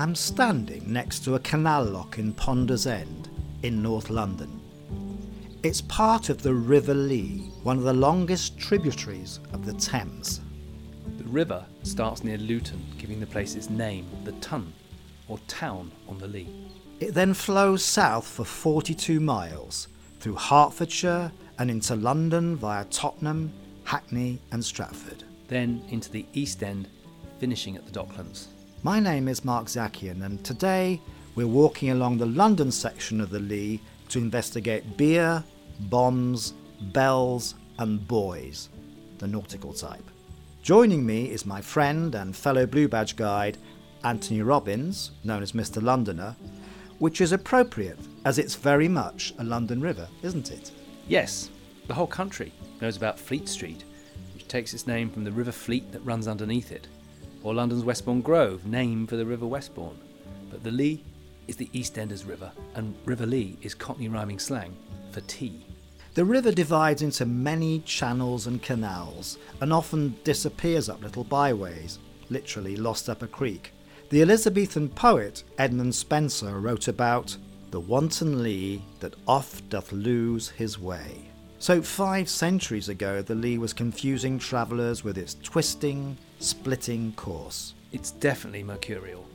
I'm 0.00 0.14
standing 0.14 0.92
next 0.92 1.24
to 1.24 1.34
a 1.34 1.40
canal 1.40 1.82
lock 1.82 2.18
in 2.18 2.32
Ponders 2.32 2.86
End 2.86 3.28
in 3.64 3.82
North 3.82 4.10
London. 4.10 4.60
It's 5.64 5.80
part 5.80 6.28
of 6.28 6.40
the 6.40 6.54
River 6.54 6.94
Lee, 6.94 7.50
one 7.64 7.78
of 7.78 7.82
the 7.82 7.92
longest 7.92 8.56
tributaries 8.60 9.40
of 9.52 9.66
the 9.66 9.72
Thames. 9.72 10.40
The 11.16 11.24
river 11.24 11.66
starts 11.82 12.22
near 12.22 12.38
Luton, 12.38 12.80
giving 12.96 13.18
the 13.18 13.26
place 13.26 13.56
its 13.56 13.70
name, 13.70 14.06
the 14.22 14.30
Tun, 14.34 14.72
or 15.26 15.38
town 15.48 15.90
on 16.08 16.18
the 16.18 16.28
Lee. 16.28 16.70
It 17.00 17.12
then 17.12 17.34
flows 17.34 17.84
south 17.84 18.28
for 18.28 18.44
42 18.44 19.18
miles 19.18 19.88
through 20.20 20.36
Hertfordshire 20.36 21.32
and 21.58 21.72
into 21.72 21.96
London 21.96 22.54
via 22.54 22.84
Tottenham, 22.84 23.52
Hackney, 23.82 24.38
and 24.52 24.64
Stratford. 24.64 25.24
Then 25.48 25.82
into 25.88 26.08
the 26.08 26.24
East 26.34 26.62
End, 26.62 26.86
finishing 27.40 27.74
at 27.74 27.84
the 27.84 27.90
Docklands. 27.90 28.46
My 28.84 29.00
name 29.00 29.26
is 29.26 29.44
Mark 29.44 29.66
Zakian, 29.66 30.24
and 30.24 30.42
today 30.44 31.00
we're 31.34 31.48
walking 31.48 31.90
along 31.90 32.18
the 32.18 32.26
London 32.26 32.70
section 32.70 33.20
of 33.20 33.28
the 33.28 33.40
Lee 33.40 33.80
to 34.08 34.20
investigate 34.20 34.96
beer, 34.96 35.42
bombs, 35.80 36.54
bells, 36.92 37.56
and 37.80 38.06
boys, 38.06 38.68
the 39.18 39.26
nautical 39.26 39.72
type. 39.72 40.08
Joining 40.62 41.04
me 41.04 41.28
is 41.28 41.44
my 41.44 41.60
friend 41.60 42.14
and 42.14 42.36
fellow 42.36 42.66
Blue 42.66 42.86
Badge 42.86 43.16
guide, 43.16 43.58
Anthony 44.04 44.42
Robbins, 44.42 45.10
known 45.24 45.42
as 45.42 45.52
Mr. 45.52 45.82
Londoner, 45.82 46.36
which 47.00 47.20
is 47.20 47.32
appropriate 47.32 47.98
as 48.24 48.38
it's 48.38 48.54
very 48.54 48.86
much 48.86 49.34
a 49.40 49.44
London 49.44 49.80
river, 49.80 50.06
isn't 50.22 50.52
it? 50.52 50.70
Yes, 51.08 51.50
the 51.88 51.94
whole 51.94 52.06
country 52.06 52.52
knows 52.80 52.96
about 52.96 53.18
Fleet 53.18 53.48
Street, 53.48 53.82
which 54.34 54.46
takes 54.46 54.72
its 54.72 54.86
name 54.86 55.10
from 55.10 55.24
the 55.24 55.32
River 55.32 55.52
Fleet 55.52 55.90
that 55.90 56.04
runs 56.04 56.28
underneath 56.28 56.70
it 56.70 56.86
or 57.42 57.54
London's 57.54 57.84
Westbourne 57.84 58.20
Grove, 58.20 58.66
named 58.66 59.08
for 59.08 59.16
the 59.16 59.26
River 59.26 59.46
Westbourne. 59.46 59.98
But 60.50 60.62
the 60.62 60.70
Lee 60.70 61.04
is 61.46 61.56
the 61.56 61.70
East 61.72 61.98
Enders 61.98 62.24
River, 62.24 62.52
and 62.74 62.94
River 63.04 63.26
Lee 63.26 63.56
is 63.62 63.74
Cockney 63.74 64.08
rhyming 64.08 64.38
slang 64.38 64.76
for 65.10 65.20
tea. 65.22 65.64
The 66.14 66.24
river 66.24 66.50
divides 66.50 67.02
into 67.02 67.26
many 67.26 67.80
channels 67.80 68.46
and 68.46 68.62
canals 68.62 69.38
and 69.60 69.72
often 69.72 70.16
disappears 70.24 70.88
up 70.88 71.02
little 71.02 71.24
byways, 71.24 71.98
literally 72.28 72.76
lost 72.76 73.08
up 73.08 73.22
a 73.22 73.28
creek. 73.28 73.72
The 74.10 74.22
Elizabethan 74.22 74.88
poet 74.88 75.44
Edmund 75.58 75.94
Spenser 75.94 76.60
wrote 76.60 76.88
about 76.88 77.36
the 77.70 77.80
wanton 77.80 78.42
Lee 78.42 78.82
that 79.00 79.14
oft 79.26 79.68
doth 79.68 79.92
lose 79.92 80.48
his 80.48 80.78
way. 80.78 81.30
So, 81.58 81.82
five 81.82 82.28
centuries 82.28 82.88
ago, 82.88 83.20
the 83.20 83.34
Lee 83.34 83.58
was 83.58 83.72
confusing 83.72 84.38
travellers 84.38 85.04
with 85.04 85.18
its 85.18 85.34
twisting, 85.42 86.16
splitting 86.38 87.12
course. 87.14 87.74
It's 87.92 88.12
definitely 88.12 88.62
mercurial, 88.62 89.26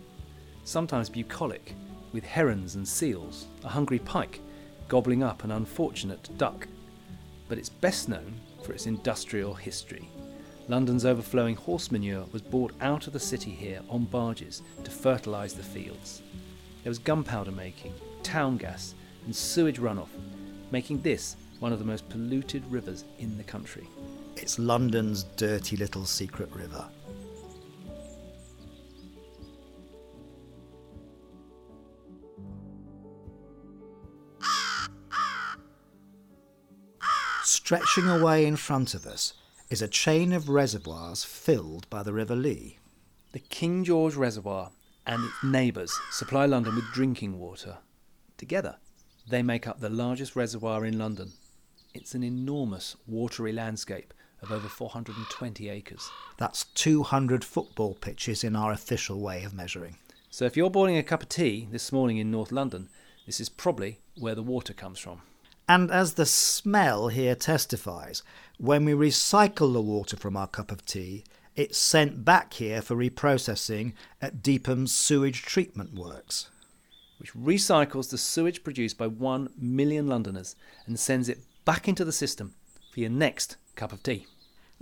sometimes 0.64 1.10
bucolic, 1.10 1.76
with 2.14 2.24
herons 2.24 2.76
and 2.76 2.88
seals, 2.88 3.48
a 3.64 3.68
hungry 3.68 4.00
pike 4.00 4.40
gobbling 4.88 5.24
up 5.24 5.44
an 5.44 5.52
unfortunate 5.52 6.30
duck. 6.38 6.68
But 7.50 7.58
it's 7.58 7.70
best 7.70 8.08
known 8.08 8.40
for 8.64 8.74
its 8.74 8.86
industrial 8.86 9.54
history. 9.54 10.08
London's 10.70 11.04
overflowing 11.06 11.56
horse 11.56 11.92
manure 11.92 12.26
was 12.32 12.42
brought 12.42 12.74
out 12.80 13.08
of 13.08 13.14
the 13.14 13.20
city 13.20 13.52
here 13.52 13.82
on 13.90 14.06
barges 14.06 14.62
to 14.84 14.92
fertilise 14.92 15.54
the 15.54 15.64
fields. 15.64 16.22
There 16.84 16.90
was 16.90 17.00
gunpowder 17.00 17.52
making, 17.52 17.94
town 18.24 18.58
gas, 18.58 18.96
and 19.26 19.36
sewage 19.36 19.80
runoff, 19.80 20.10
making 20.72 21.02
this 21.02 21.36
one 21.60 21.74
of 21.74 21.80
the 21.80 21.86
most 21.86 22.08
polluted 22.08 22.64
rivers 22.72 23.04
in 23.20 23.38
the 23.38 23.44
country. 23.44 23.88
It's 24.36 24.60
London's 24.60 25.24
dirty 25.24 25.78
little 25.78 26.06
secret 26.06 26.54
river. 26.54 26.86
Stretching 37.44 38.10
away 38.10 38.46
in 38.46 38.56
front 38.56 38.94
of 38.94 39.06
us 39.06 39.34
is 39.70 39.82
a 39.82 39.88
chain 39.88 40.34
of 40.34 40.50
reservoirs 40.50 41.24
filled 41.24 41.90
by 41.90 42.04
the 42.04 42.14
River 42.14 42.36
Lee. 42.36 42.78
The 43.32 43.40
King 43.40 43.84
George 43.84 44.16
Reservoir 44.16 44.72
and 45.06 45.24
its 45.24 45.44
neighbours 45.44 45.98
supply 46.12 46.46
London 46.46 46.76
with 46.76 46.92
drinking 46.92 47.40
water. 47.40 47.78
Together, 48.38 48.78
they 49.28 49.42
make 49.42 49.68
up 49.68 49.80
the 49.80 49.90
largest 49.90 50.36
reservoir 50.36 50.86
in 50.86 50.98
London 50.98 51.34
it's 51.94 52.16
an 52.16 52.24
enormous 52.24 52.96
watery 53.08 53.52
landscape 53.52 54.14
of 54.44 54.52
over 54.52 54.68
420 54.68 55.70
acres. 55.70 56.10
That's 56.38 56.66
200 56.76 57.44
football 57.44 57.96
pitches 57.96 58.44
in 58.44 58.56
our 58.56 58.72
official 58.72 59.20
way 59.20 59.44
of 59.44 59.54
measuring. 59.54 59.98
So 60.30 60.46
if 60.46 60.58
you're 60.58 60.70
boiling 60.70 60.98
a 60.98 61.04
cup 61.04 61.24
of 61.24 61.30
tea 61.30 61.68
this 61.72 61.92
morning 61.92 62.18
in 62.18 62.30
North 62.30 62.52
London, 62.52 62.90
this 63.26 63.40
is 63.40 63.50
probably 63.50 64.00
where 64.18 64.36
the 64.36 64.44
water 64.44 64.74
comes 64.74 65.00
from. 65.00 65.22
And 65.68 65.90
as 65.90 66.16
the 66.16 66.26
smell 66.26 67.08
here 67.08 67.36
testifies, 67.36 68.22
when 68.58 68.84
we 68.84 68.92
recycle 68.92 69.72
the 69.72 69.82
water 69.82 70.18
from 70.18 70.36
our 70.36 70.48
cup 70.48 70.72
of 70.72 70.86
tea, 70.86 71.24
it's 71.56 71.78
sent 71.78 72.26
back 72.26 72.54
here 72.54 72.82
for 72.82 72.96
reprocessing 72.96 73.94
at 74.22 74.42
Deepham's 74.44 74.94
sewage 74.94 75.44
treatment 75.44 75.94
works. 75.94 76.50
Which 77.20 77.34
recycles 77.34 78.10
the 78.10 78.18
sewage 78.18 78.64
produced 78.64 78.98
by 78.98 79.08
one 79.08 79.50
million 79.58 80.08
Londoners 80.08 80.56
and 80.86 81.00
sends 81.00 81.30
it 81.30 81.40
back 81.64 81.88
into 81.88 82.04
the 82.04 82.12
system 82.12 82.56
for 82.92 83.00
your 83.00 83.10
next 83.10 83.56
cup 83.76 83.94
of 83.94 84.04
tea. 84.04 84.26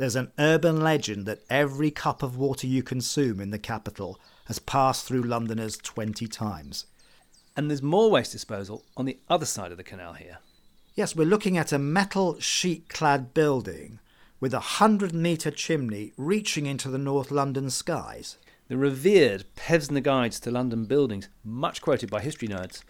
There's 0.02 0.16
an 0.16 0.32
urban 0.40 0.82
legend 0.82 1.28
that 1.28 1.44
every 1.48 1.92
cup 1.92 2.24
of 2.24 2.36
water 2.36 2.66
you 2.66 2.82
consume 2.82 3.40
in 3.40 3.52
the 3.52 3.60
capital 3.60 4.20
has 4.46 4.58
passed 4.58 5.06
through 5.06 5.22
Londoners 5.22 5.78
20 5.78 6.26
times. 6.26 6.88
And 7.56 7.70
there's 7.70 7.84
more 7.84 8.10
waste 8.10 8.32
disposal 8.32 8.84
on 8.98 9.06
the 9.06 9.20
other 9.30 9.46
side 9.46 9.70
of 9.70 9.78
the 9.78 9.84
canal 9.84 10.14
here. 10.14 10.40
Yes, 10.96 11.16
we're 11.16 11.28
looking 11.28 11.56
at 11.56 11.72
a 11.72 11.78
metal 11.78 12.40
sheet 12.40 12.90
clad 12.90 13.36
building 13.36 14.00
with 14.40 14.56
a 14.56 14.74
100 14.82 15.14
metre 15.14 15.52
chimney 15.52 16.14
reaching 16.18 16.66
into 16.66 16.90
the 16.90 16.98
North 16.98 17.30
London 17.30 17.70
skies. 17.70 18.38
The 18.70 18.78
revered 18.78 19.46
Pevsner 19.56 20.02
Guides 20.02 20.40
to 20.40 20.50
London 20.50 20.86
Buildings, 20.86 21.30
much 21.44 21.80
quoted 21.80 22.10
by 22.10 22.22
history 22.22 22.48
nerds, 22.48 22.82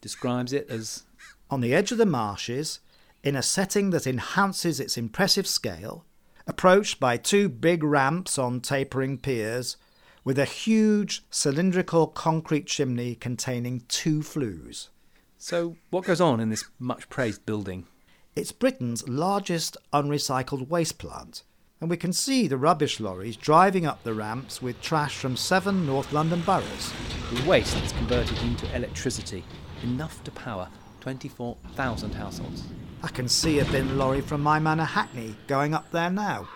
describes 0.00 0.52
it 0.52 0.68
as 0.68 1.04
On 1.48 1.60
the 1.60 1.72
edge 1.72 1.92
of 1.92 1.98
the 1.98 2.06
marshes, 2.06 2.80
in 3.22 3.36
a 3.36 3.40
setting 3.42 3.90
that 3.90 4.04
enhances 4.04 4.80
its 4.80 4.98
impressive 4.98 5.46
scale, 5.46 6.04
approached 6.46 7.00
by 7.00 7.16
two 7.16 7.48
big 7.48 7.82
ramps 7.82 8.38
on 8.38 8.60
tapering 8.60 9.18
piers, 9.18 9.76
with 10.24 10.38
a 10.38 10.44
huge 10.44 11.24
cylindrical 11.30 12.06
concrete 12.06 12.66
chimney 12.66 13.14
containing 13.14 13.82
two 13.88 14.22
flues. 14.22 14.90
So, 15.38 15.76
what 15.90 16.04
goes 16.04 16.20
on 16.20 16.40
in 16.40 16.50
this 16.50 16.64
much 16.78 17.08
praised 17.08 17.46
building? 17.46 17.86
It's 18.34 18.52
Britain's 18.52 19.08
largest 19.08 19.76
unrecycled 19.92 20.68
waste 20.68 20.98
plant, 20.98 21.42
and 21.80 21.88
we 21.88 21.96
can 21.96 22.12
see 22.12 22.48
the 22.48 22.56
rubbish 22.56 23.00
lorries 23.00 23.36
driving 23.36 23.86
up 23.86 24.02
the 24.02 24.14
ramps 24.14 24.60
with 24.60 24.80
trash 24.80 25.16
from 25.16 25.36
seven 25.36 25.86
North 25.86 26.12
London 26.12 26.40
boroughs. 26.42 26.92
The 27.32 27.48
waste 27.48 27.76
is 27.82 27.92
converted 27.92 28.38
into 28.38 28.74
electricity, 28.74 29.44
enough 29.82 30.22
to 30.24 30.30
power 30.32 30.68
24,000 31.00 32.14
households. 32.14 32.64
I 33.02 33.08
can 33.08 33.28
see 33.28 33.58
a 33.58 33.64
bin 33.66 33.98
lorry 33.98 34.20
from 34.20 34.42
my 34.42 34.58
manor 34.58 34.84
Hackney 34.84 35.34
going 35.46 35.74
up 35.74 35.90
there 35.90 36.10
now. 36.10 36.48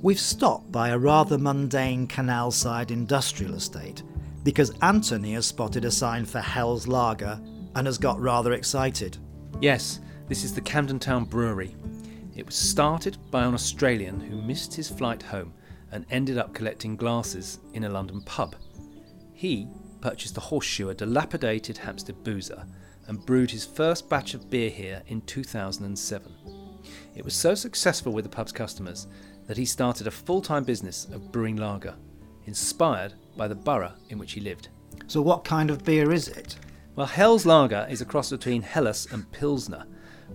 We've 0.00 0.20
stopped 0.20 0.72
by 0.72 0.90
a 0.90 0.98
rather 0.98 1.38
mundane 1.38 2.06
canal 2.06 2.50
side 2.50 2.90
industrial 2.90 3.54
estate 3.54 4.02
because 4.42 4.72
Anthony 4.80 5.34
has 5.34 5.46
spotted 5.46 5.84
a 5.84 5.90
sign 5.90 6.24
for 6.24 6.40
Hell's 6.40 6.86
Lager 6.86 7.40
and 7.74 7.86
has 7.86 7.98
got 7.98 8.20
rather 8.20 8.52
excited. 8.52 9.18
Yes, 9.60 10.00
this 10.28 10.44
is 10.44 10.54
the 10.54 10.60
Camden 10.60 10.98
Town 10.98 11.24
Brewery. 11.24 11.74
It 12.36 12.46
was 12.46 12.54
started 12.54 13.18
by 13.30 13.44
an 13.44 13.54
Australian 13.54 14.20
who 14.20 14.40
missed 14.40 14.72
his 14.72 14.88
flight 14.88 15.22
home 15.22 15.52
and 15.90 16.06
ended 16.10 16.38
up 16.38 16.54
collecting 16.54 16.96
glasses 16.96 17.58
in 17.74 17.84
a 17.84 17.88
London 17.88 18.22
pub. 18.22 18.54
He 19.38 19.68
purchased 20.00 20.36
a 20.36 20.40
horseshoe, 20.40 20.88
a 20.88 20.94
dilapidated 20.96 21.78
Hampstead 21.78 22.24
boozer, 22.24 22.66
and 23.06 23.24
brewed 23.24 23.52
his 23.52 23.64
first 23.64 24.08
batch 24.08 24.34
of 24.34 24.50
beer 24.50 24.68
here 24.68 25.00
in 25.06 25.20
2007. 25.20 26.34
It 27.14 27.24
was 27.24 27.34
so 27.34 27.54
successful 27.54 28.12
with 28.12 28.24
the 28.24 28.30
pub's 28.30 28.50
customers 28.50 29.06
that 29.46 29.56
he 29.56 29.64
started 29.64 30.08
a 30.08 30.10
full 30.10 30.42
time 30.42 30.64
business 30.64 31.04
of 31.12 31.30
brewing 31.30 31.54
lager, 31.54 31.94
inspired 32.46 33.14
by 33.36 33.46
the 33.46 33.54
borough 33.54 33.92
in 34.08 34.18
which 34.18 34.32
he 34.32 34.40
lived. 34.40 34.70
So, 35.06 35.22
what 35.22 35.44
kind 35.44 35.70
of 35.70 35.84
beer 35.84 36.10
is 36.10 36.26
it? 36.26 36.56
Well, 36.96 37.06
Hell's 37.06 37.46
Lager 37.46 37.86
is 37.88 38.00
a 38.00 38.06
cross 38.06 38.30
between 38.30 38.62
Helles 38.62 39.06
and 39.12 39.30
Pilsner, 39.30 39.86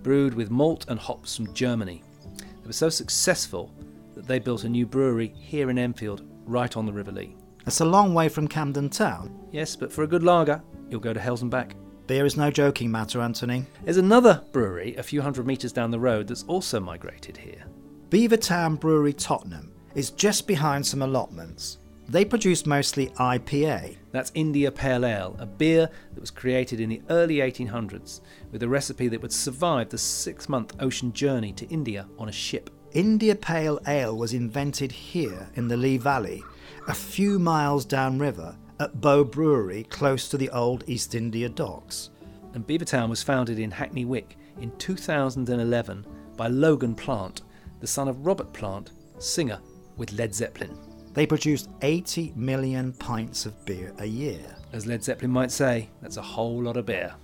brewed 0.01 0.33
with 0.33 0.50
malt 0.50 0.85
and 0.88 0.97
hops 0.97 1.35
from 1.35 1.53
Germany. 1.53 2.03
They 2.38 2.67
were 2.67 2.71
so 2.71 2.88
successful 2.88 3.75
that 4.15 4.27
they 4.27 4.39
built 4.39 4.63
a 4.63 4.69
new 4.69 4.85
brewery 4.85 5.33
here 5.38 5.69
in 5.69 5.77
Enfield, 5.77 6.21
right 6.45 6.77
on 6.77 6.85
the 6.85 6.94
River 6.94 7.11
Lee. 7.11 7.35
It's 7.65 7.80
a 7.80 7.86
long 7.86 8.13
way 8.13 8.27
from 8.27 8.48
Camden 8.48 8.89
Town. 8.89 9.48
Yes, 9.51 9.75
but 9.75 9.92
for 9.92 10.04
a 10.04 10.07
good 10.07 10.24
lager, 10.24 10.62
you'll 10.89 11.00
go 11.00 11.13
to 11.13 11.19
Hells 11.19 11.42
and 11.42 11.51
back. 11.51 11.75
Beer 12.07 12.25
is 12.25 12.36
no 12.36 12.51
joking 12.51 12.92
matter, 12.92 13.21
Anthony. 13.21 13.65
There's 13.83 13.98
another 13.98 14.44
brewery 14.51 14.95
a 14.98 15.04
few 15.04 15.21
hundred 15.21 15.48
metres 15.48 15.71
down 15.71 15.89
the 15.89 16.00
road 16.00 16.27
that's 16.27 16.44
also 16.44 16.80
migrated 16.80 17.38
here 17.38 17.65
Beavertown 18.10 18.80
Brewery 18.80 19.13
Tottenham 19.13 19.71
is 19.95 20.12
just 20.12 20.45
behind 20.45 20.86
some 20.86 21.01
allotments. 21.01 21.80
They 22.10 22.25
produce 22.25 22.65
mostly 22.65 23.07
IPA. 23.07 23.95
That's 24.12 24.31
India 24.36 24.71
Pale 24.71 25.06
Ale, 25.06 25.36
a 25.39 25.45
beer 25.45 25.89
that 26.13 26.19
was 26.19 26.30
created 26.30 26.80
in 26.80 26.89
the 26.89 27.01
early 27.10 27.38
1800s 27.38 28.21
with 28.51 28.62
a 28.62 28.68
recipe 28.68 29.07
that 29.07 29.21
would 29.21 29.31
survive 29.31 29.89
the 29.89 29.98
six 29.98 30.50
month 30.50 30.75
ocean 30.80 31.13
journey 31.13 31.54
to 31.54 31.68
India 31.69 32.07
on 32.19 32.30
a 32.30 32.31
ship. 32.31 32.69
India 32.94 33.36
Pale 33.36 33.80
Ale 33.88 34.16
was 34.16 34.34
invented 34.34 34.92
here 34.92 35.50
in 35.56 35.68
the 35.68 35.75
Lee 35.75 35.98
Valley, 35.98 36.44
a 36.88 36.94
few 36.94 37.40
miles 37.40 37.86
downriver 37.86 38.56
at 38.80 39.01
Bow 39.01 39.24
Brewery 39.24 39.84
close 39.86 40.30
to 40.30 40.38
the 40.38 40.51
old 40.51 40.84
East 40.86 41.16
India 41.16 41.50
docks. 41.50 42.12
And 42.54 42.68
Beavertown 42.68 43.10
was 43.10 43.24
founded 43.24 43.57
in 43.57 43.72
Hackney 43.72 44.06
Wick 44.06 44.38
in 44.62 44.69
2011 44.78 46.06
by 46.38 46.48
Logan 46.50 46.94
Plant, 46.94 47.42
the 47.80 47.88
son 47.88 48.07
of 48.07 48.28
Robert 48.28 48.54
Plant, 48.54 48.92
singer 49.18 49.60
with 49.98 50.13
Led 50.13 50.36
Zeppelin. 50.36 50.78
They 51.13 51.25
produced 51.25 51.69
80 51.81 52.34
million 52.36 52.94
pints 52.94 53.48
of 53.48 53.66
beer 53.66 53.92
a 53.98 54.06
year. 54.06 54.56
As 54.72 54.86
Led 54.86 55.04
Zeppelin 55.04 55.31
might 55.31 55.51
say, 55.51 55.89
that's 56.00 56.18
a 56.18 56.22
whole 56.22 56.62
lot 56.62 56.78
of 56.78 56.86
beer. 56.86 57.16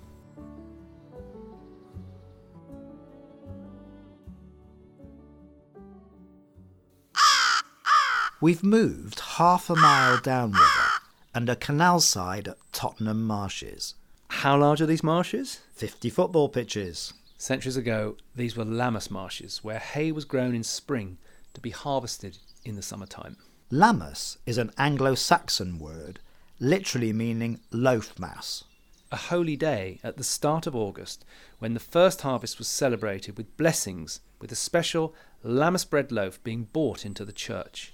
We've 8.41 8.63
moved 8.63 9.19
half 9.19 9.69
a 9.69 9.75
mile 9.75 10.17
downriver 10.17 10.89
and 11.35 11.49
a 11.49 11.57
canal 11.57 11.99
side 11.99 12.47
at 12.47 12.55
Tottenham 12.71 13.27
Marshes. 13.27 13.95
How 14.29 14.57
large 14.57 14.79
are 14.79 14.85
these 14.85 15.03
marshes? 15.03 15.59
50 15.73 16.09
football 16.09 16.47
pitches. 16.47 17.13
Centuries 17.37 17.75
ago, 17.75 18.15
these 18.33 18.55
were 18.55 18.63
Lammas 18.63 19.11
marshes, 19.11 19.61
where 19.61 19.79
hay 19.79 20.13
was 20.13 20.23
grown 20.23 20.55
in 20.55 20.63
spring 20.63 21.17
to 21.53 21.59
be 21.59 21.71
harvested 21.71 22.37
in 22.63 22.77
the 22.77 22.81
summertime. 22.81 23.35
Lammas 23.71 24.37
is 24.45 24.57
an 24.57 24.71
Anglo 24.77 25.15
Saxon 25.15 25.77
word, 25.77 26.21
literally 26.61 27.11
meaning 27.11 27.59
loaf 27.71 28.17
mass. 28.17 28.63
A 29.11 29.17
holy 29.17 29.57
day 29.57 29.99
at 30.01 30.15
the 30.15 30.23
start 30.23 30.65
of 30.65 30.77
August, 30.77 31.25
when 31.57 31.73
the 31.73 31.81
first 31.81 32.21
harvest 32.21 32.57
was 32.57 32.69
celebrated 32.69 33.35
with 33.35 33.57
blessings, 33.57 34.21
with 34.39 34.49
a 34.53 34.55
special 34.55 35.13
Lammas 35.43 35.83
bread 35.83 36.09
loaf 36.09 36.41
being 36.41 36.69
brought 36.71 37.05
into 37.05 37.25
the 37.25 37.33
church. 37.33 37.93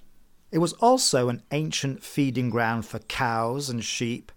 It 0.55 0.59
was 0.59 0.71
also 0.79 1.27
an 1.27 1.43
ancient 1.51 2.01
feeding 2.01 2.49
ground 2.49 2.85
for 2.85 2.99
cows 2.99 3.69
and 3.69 3.83
sheep, 3.83 4.31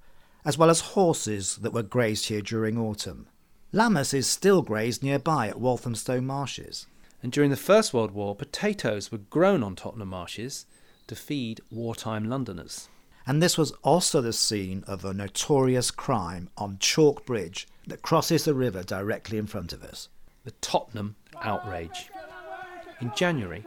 as 0.44 0.58
well 0.58 0.68
as 0.68 0.80
horses 0.80 1.58
that 1.58 1.72
were 1.72 1.84
grazed 1.84 2.26
here 2.26 2.40
during 2.40 2.76
autumn. 2.76 3.28
Lammas 3.72 4.12
is 4.12 4.26
still 4.26 4.62
grazed 4.62 5.00
nearby 5.00 5.46
at 5.46 5.60
Walthamstow 5.60 6.20
Marshes. 6.20 6.88
And 7.22 7.30
during 7.30 7.50
the 7.50 7.56
First 7.56 7.94
World 7.94 8.10
War, 8.10 8.34
potatoes 8.34 9.12
were 9.12 9.18
grown 9.18 9.62
on 9.62 9.76
Tottenham 9.76 10.08
Marshes 10.08 10.66
to 11.06 11.14
feed 11.14 11.60
wartime 11.70 12.28
Londoners. 12.28 12.88
And 13.24 13.40
this 13.40 13.56
was 13.56 13.70
also 13.84 14.20
the 14.20 14.32
scene 14.32 14.82
of 14.88 15.04
a 15.04 15.14
notorious 15.14 15.92
crime 15.92 16.50
on 16.56 16.78
Chalk 16.80 17.26
Bridge 17.26 17.68
that 17.86 18.02
crosses 18.02 18.44
the 18.44 18.54
river 18.54 18.82
directly 18.82 19.38
in 19.38 19.46
front 19.46 19.72
of 19.72 19.84
us. 19.84 20.08
The 20.42 20.50
Tottenham 20.60 21.14
Outrage. 21.44 22.10
In 23.00 23.12
January 23.14 23.64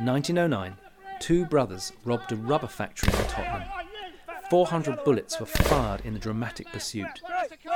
1909, 0.00 0.78
two 1.22 1.44
brothers 1.46 1.92
robbed 2.04 2.32
a 2.32 2.36
rubber 2.36 2.66
factory 2.66 3.08
in 3.12 3.26
Tottenham. 3.28 3.62
400 4.50 5.04
bullets 5.04 5.38
were 5.38 5.46
fired 5.46 6.00
in 6.04 6.14
the 6.14 6.18
dramatic 6.18 6.66
pursuit. 6.72 7.22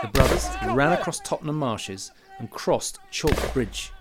The 0.03 0.09
brothers 0.09 0.49
ran 0.67 0.93
across 0.93 1.21
Tottenham 1.21 1.57
marshes 1.57 2.11
and 2.41 2.51
crossed 2.51 2.99
Chalk 3.13 3.55
Bridge, 3.55 3.93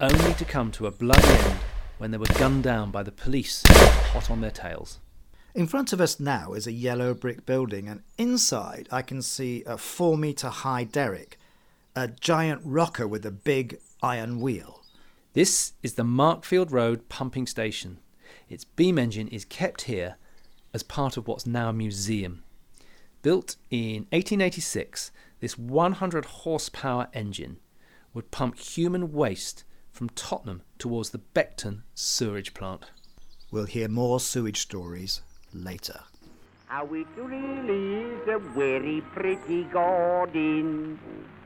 only 0.00 0.32
to 0.32 0.46
come 0.46 0.70
to 0.72 0.86
a 0.86 0.90
bloody 0.90 1.28
end 1.28 1.58
when 1.98 2.10
they 2.10 2.16
were 2.16 2.24
gunned 2.38 2.62
down 2.64 2.90
by 2.90 3.02
the 3.02 3.12
police, 3.12 3.62
hot 3.66 4.30
on 4.30 4.40
their 4.40 4.50
tails. 4.50 4.98
In 5.54 5.66
front 5.66 5.92
of 5.92 6.00
us 6.00 6.18
now 6.18 6.54
is 6.54 6.66
a 6.66 6.72
yellow 6.72 7.12
brick 7.12 7.44
building, 7.44 7.88
and 7.88 8.02
inside 8.16 8.88
I 8.90 9.02
can 9.02 9.20
see 9.20 9.62
a 9.66 9.76
four 9.76 10.16
metre 10.16 10.48
high 10.48 10.84
derrick, 10.84 11.38
a 11.94 12.08
giant 12.08 12.62
rocker 12.64 13.06
with 13.06 13.26
a 13.26 13.30
big 13.30 13.78
iron 14.02 14.40
wheel. 14.40 14.82
This 15.34 15.74
is 15.82 15.94
the 15.94 16.02
Markfield 16.02 16.72
Road 16.72 17.10
pumping 17.10 17.46
station. 17.46 17.98
Its 18.48 18.64
beam 18.64 18.98
engine 18.98 19.28
is 19.28 19.44
kept 19.44 19.82
here 19.82 20.16
as 20.72 20.82
part 20.82 21.16
of 21.16 21.26
what's 21.26 21.46
now 21.46 21.70
a 21.70 21.72
museum. 21.72 22.44
Built 23.22 23.56
in 23.70 24.06
1886, 24.10 25.10
this 25.40 25.58
100 25.58 26.24
horsepower 26.24 27.08
engine 27.12 27.58
would 28.14 28.30
pump 28.30 28.58
human 28.58 29.12
waste 29.12 29.64
from 29.90 30.10
Tottenham 30.10 30.62
towards 30.78 31.10
the 31.10 31.20
Beckton 31.34 31.82
sewage 31.94 32.54
plant. 32.54 32.90
We'll 33.50 33.64
hear 33.64 33.88
more 33.88 34.20
sewage 34.20 34.60
stories 34.60 35.22
later. 35.52 36.00
How 36.66 36.84
it 36.94 37.06
really 37.16 38.04
is 38.04 38.28
a 38.28 38.38
very 38.38 39.00
pretty 39.12 39.64
garden, 39.64 40.98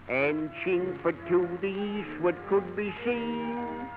and 0.08 0.50
Chingford 0.64 1.28
to 1.28 1.58
the 1.60 1.68
eastward 1.68 2.36
could 2.48 2.74
be 2.74 2.92
seen. 3.04 3.88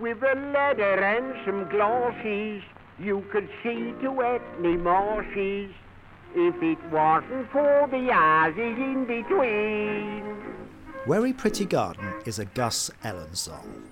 With 0.00 0.22
a 0.24 0.34
ladder 0.52 1.04
and 1.04 1.34
some 1.46 1.68
glasses, 1.68 2.62
you 2.98 3.24
could 3.30 3.48
see 3.62 3.94
to 4.02 4.20
Hackney 4.20 4.76
marshes, 4.76 5.70
if 6.34 6.60
it 6.60 6.84
wasn't 6.90 7.48
for 7.52 7.86
the 7.88 8.12
houses 8.12 8.76
in 8.76 9.04
between. 9.06 10.36
Very 11.06 11.32
Pretty 11.32 11.64
Garden 11.64 12.12
is 12.26 12.40
a 12.40 12.44
Gus 12.44 12.90
Elen 13.04 13.36
song. 13.36 13.84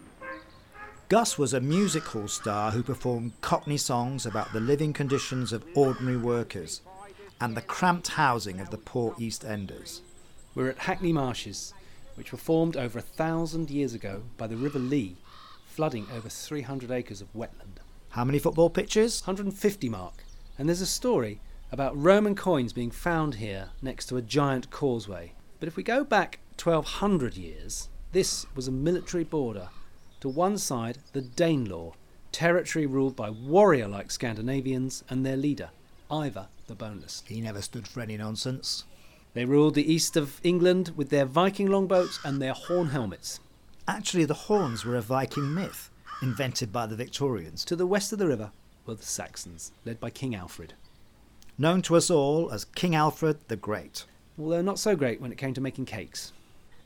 Gus 1.08 1.38
was 1.38 1.54
a 1.54 1.60
music 1.60 2.02
hall 2.02 2.26
star 2.26 2.72
who 2.72 2.82
performed 2.82 3.40
Cockney 3.40 3.76
songs 3.76 4.26
about 4.26 4.52
the 4.52 4.60
living 4.60 4.92
conditions 4.92 5.52
of 5.52 5.64
ordinary 5.74 6.16
workers 6.16 6.80
and 7.40 7.56
the 7.56 7.62
cramped 7.62 8.08
housing 8.08 8.58
of 8.58 8.70
the 8.70 8.78
poor 8.78 9.14
East 9.18 9.44
Enders. 9.44 10.02
We're 10.56 10.70
at 10.70 10.78
Hackney 10.78 11.12
Marshes, 11.12 11.74
which 12.16 12.32
were 12.32 12.38
formed 12.38 12.76
over 12.76 12.98
a 12.98 13.02
thousand 13.02 13.70
years 13.70 13.94
ago 13.94 14.22
by 14.36 14.48
the 14.48 14.56
River 14.56 14.80
Lee, 14.80 15.16
flooding 15.72 16.06
over 16.14 16.28
300 16.28 16.90
acres 16.90 17.22
of 17.22 17.32
wetland. 17.32 17.78
How 18.10 18.24
many 18.24 18.38
football 18.38 18.68
pitches? 18.68 19.22
150 19.22 19.88
mark. 19.88 20.24
And 20.58 20.68
there's 20.68 20.82
a 20.82 20.86
story 20.86 21.40
about 21.70 21.96
Roman 21.96 22.34
coins 22.34 22.74
being 22.74 22.90
found 22.90 23.36
here 23.36 23.70
next 23.80 24.06
to 24.06 24.18
a 24.18 24.22
giant 24.22 24.70
causeway. 24.70 25.32
But 25.58 25.68
if 25.68 25.76
we 25.76 25.82
go 25.82 26.04
back 26.04 26.40
1200 26.62 27.38
years, 27.38 27.88
this 28.12 28.44
was 28.54 28.68
a 28.68 28.72
military 28.72 29.24
border. 29.24 29.70
To 30.20 30.28
one 30.28 30.58
side, 30.58 30.98
the 31.14 31.22
Danelaw, 31.22 31.94
territory 32.32 32.84
ruled 32.84 33.16
by 33.16 33.30
warrior 33.30 33.88
like 33.88 34.10
Scandinavians 34.10 35.02
and 35.08 35.24
their 35.24 35.38
leader, 35.38 35.70
Ivar 36.10 36.48
the 36.66 36.74
Boneless. 36.74 37.22
He 37.26 37.40
never 37.40 37.62
stood 37.62 37.88
for 37.88 38.00
any 38.00 38.18
nonsense. 38.18 38.84
They 39.32 39.46
ruled 39.46 39.74
the 39.74 39.90
east 39.90 40.18
of 40.18 40.38
England 40.42 40.92
with 40.96 41.08
their 41.08 41.24
Viking 41.24 41.68
longboats 41.68 42.20
and 42.24 42.40
their 42.40 42.52
horn 42.52 42.88
helmets. 42.88 43.40
Actually, 43.88 44.24
the 44.24 44.34
horns 44.34 44.84
were 44.84 44.96
a 44.96 45.02
Viking 45.02 45.52
myth 45.52 45.90
invented 46.22 46.72
by 46.72 46.86
the 46.86 46.96
Victorians. 46.96 47.64
To 47.64 47.74
the 47.74 47.86
west 47.86 48.12
of 48.12 48.18
the 48.18 48.28
river 48.28 48.52
were 48.86 48.94
the 48.94 49.02
Saxons, 49.02 49.72
led 49.84 49.98
by 49.98 50.10
King 50.10 50.34
Alfred. 50.34 50.74
Known 51.58 51.82
to 51.82 51.96
us 51.96 52.08
all 52.08 52.50
as 52.50 52.64
King 52.64 52.94
Alfred 52.94 53.38
the 53.48 53.56
Great. 53.56 54.04
Although 54.38 54.62
not 54.62 54.78
so 54.78 54.96
great 54.96 55.20
when 55.20 55.32
it 55.32 55.38
came 55.38 55.52
to 55.54 55.60
making 55.60 55.86
cakes. 55.86 56.32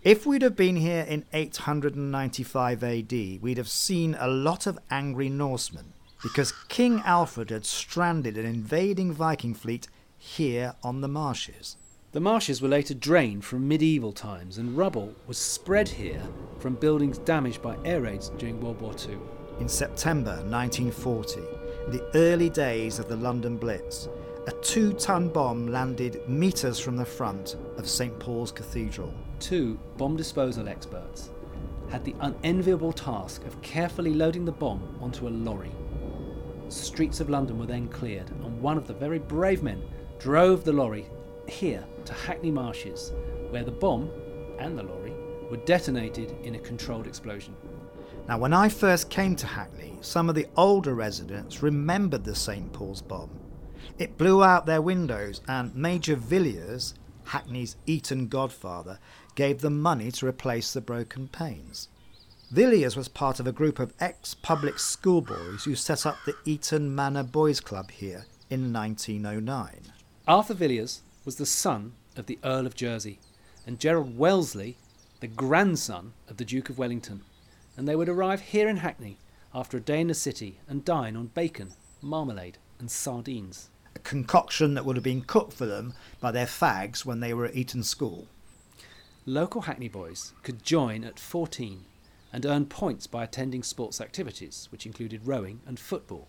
If 0.03 0.25
we'd 0.25 0.43
have 0.43 0.57
been 0.57 0.77
here 0.77 1.05
in 1.09 1.25
895 1.33 2.83
AD, 2.83 3.13
we'd 3.43 3.59
have 3.59 3.69
seen 3.69 4.17
a 4.19 4.29
lot 4.29 4.67
of 4.67 4.79
angry 4.91 5.29
Norsemen 5.29 5.93
because 6.23 6.53
King 6.69 7.03
Alfred 7.05 7.51
had 7.51 7.67
stranded 7.67 8.39
an 8.39 8.47
invading 8.47 9.13
Viking 9.13 9.55
fleet 9.55 9.89
here 10.17 10.75
on 10.83 11.01
the 11.01 11.09
marshes. 11.09 11.77
The 12.17 12.21
marshes 12.21 12.63
were 12.63 12.69
later 12.71 12.95
drained 12.95 13.45
from 13.45 13.69
medieval 13.69 14.11
times, 14.11 14.57
and 14.57 14.75
rubble 14.75 15.15
was 15.27 15.37
spread 15.37 15.87
here 15.87 16.23
from 16.59 16.77
buildings 16.77 17.19
damaged 17.19 17.61
by 17.61 17.77
air 17.85 18.01
raids 18.01 18.31
during 18.39 18.59
World 18.59 18.81
War 18.81 18.95
II. 19.07 19.19
In 19.61 19.69
September 19.69 20.37
1940, 20.49 21.41
in 21.85 21.93
the 21.93 22.11
early 22.15 22.49
days 22.49 22.99
of 22.99 23.09
the 23.09 23.17
London 23.17 23.59
Blitz, 23.59 24.09
a 24.47 24.53
two 24.63 24.95
ton 24.95 25.29
bomb 25.29 25.67
landed 25.67 26.27
metres 26.27 26.79
from 26.79 26.97
the 26.97 27.05
front 27.05 27.57
of 27.77 27.87
St 27.87 28.19
Paul's 28.19 28.51
Cathedral. 28.51 29.13
Two 29.39 29.79
bomb 29.99 30.17
disposal 30.17 30.71
experts 30.71 31.29
had 31.91 32.03
the 32.03 32.15
unenviable 32.21 32.95
task 32.95 33.45
of 33.45 33.61
carefully 33.61 34.15
loading 34.15 34.47
the 34.47 34.53
bomb 34.53 34.97
onto 35.03 35.29
a 35.29 35.37
lorry. 35.45 35.73
Streets 36.71 37.21
of 37.21 37.29
London 37.29 37.59
were 37.59 37.67
then 37.67 37.89
cleared, 37.89 38.31
and 38.31 38.63
one 38.63 38.79
of 38.79 38.87
the 38.87 38.95
very 38.95 39.19
brave 39.19 39.63
men 39.63 39.83
drove 40.19 40.65
the 40.65 40.73
lorry 40.73 41.05
here 41.47 41.85
to 42.07 42.15
Hackney 42.15 42.51
Marshes, 42.51 43.13
where 43.51 43.65
the 43.65 43.71
bomb 43.71 44.11
and 44.59 44.79
the 44.79 44.83
lorry 44.83 45.13
were 45.51 45.59
detonated 45.59 46.35
in 46.43 46.55
a 46.55 46.61
controlled 46.61 47.07
explosion. 47.07 47.55
Now, 48.29 48.39
when 48.39 48.53
I 48.53 48.69
first 48.69 49.11
came 49.11 49.37
to 49.37 49.47
Hackney, 49.47 49.97
some 50.01 50.29
of 50.29 50.35
the 50.35 50.49
older 50.57 50.95
residents 50.95 51.63
remembered 51.63 52.25
the 52.25 52.35
St 52.35 52.73
Paul's 52.73 53.03
bomb. 53.03 53.31
It 53.99 54.19
blew 54.19 54.43
out 54.43 54.67
their 54.67 54.83
windows, 54.83 55.41
and 55.47 55.75
Major 55.75 56.17
Villiers, 56.17 56.95
Hackney's 57.25 57.77
Eton 57.87 58.29
godfather, 58.29 58.99
gave 59.37 59.61
them 59.61 59.81
money 59.81 60.11
to 60.13 60.27
replace 60.27 60.73
the 60.73 60.81
broken 60.81 61.29
panes. 61.29 61.89
Villiers 62.51 62.97
was 62.97 63.09
part 63.09 63.41
of 63.41 63.47
a 63.47 63.53
group 63.53 63.79
of 63.79 63.93
ex 64.01 64.35
public 64.35 64.79
schoolboys 64.79 65.65
who 65.65 65.75
set 65.75 66.07
up 66.07 66.17
the 66.25 66.37
Eton 66.45 66.95
Manor 66.95 67.25
Boys 67.25 67.61
Club 67.61 67.91
here 67.91 68.27
in 68.51 68.73
1909. 68.73 69.93
Arthur 70.29 70.55
Villiers 70.55 71.03
was 71.27 71.37
the 71.37 71.45
son 71.45 71.93
of 72.17 72.27
the 72.27 72.39
Earl 72.45 72.67
of 72.67 72.77
Jersey, 72.77 73.19
and 73.67 73.81
Gerald 73.81 74.17
Wellesley, 74.17 74.77
the 75.19 75.27
grandson 75.27 76.13
of 76.29 76.37
the 76.37 76.45
Duke 76.45 76.71
of 76.71 76.79
Wellington, 76.79 77.23
and 77.77 77.87
they 77.87 77.97
would 77.97 78.09
arrive 78.09 78.41
here 78.41 78.69
in 78.69 78.77
Hackney 78.77 79.19
after 79.53 79.77
a 79.77 79.81
day 79.81 80.01
in 80.01 80.07
the 80.07 80.15
city 80.15 80.61
and 80.69 80.85
dine 80.85 81.17
on 81.17 81.27
bacon, 81.27 81.73
marmalade, 82.01 82.59
and 82.79 82.89
sardines. 82.89 83.71
A 83.97 83.99
concoction 83.99 84.75
that 84.75 84.85
would 84.85 84.95
have 84.95 85.03
been 85.03 85.23
cooked 85.23 85.53
for 85.53 85.67
them 85.67 85.95
by 86.21 86.31
their 86.31 86.47
fags 86.47 87.05
when 87.05 87.19
they 87.19 87.35
were 87.35 87.47
at 87.47 87.57
Eton 87.57 87.83
School. 87.83 88.29
Local 89.25 89.63
Hackney 89.63 89.89
boys 89.89 90.33
could 90.45 90.63
join 90.63 91.03
at 91.03 91.19
14 91.19 91.87
and 92.33 92.47
earn 92.47 92.67
points 92.67 93.09
by 93.09 93.25
attending 93.25 93.65
sports 93.65 94.01
activities, 94.01 94.69
which 94.71 94.87
included 94.87 95.27
rowing 95.27 95.61
and 95.67 95.81
football, 95.81 96.29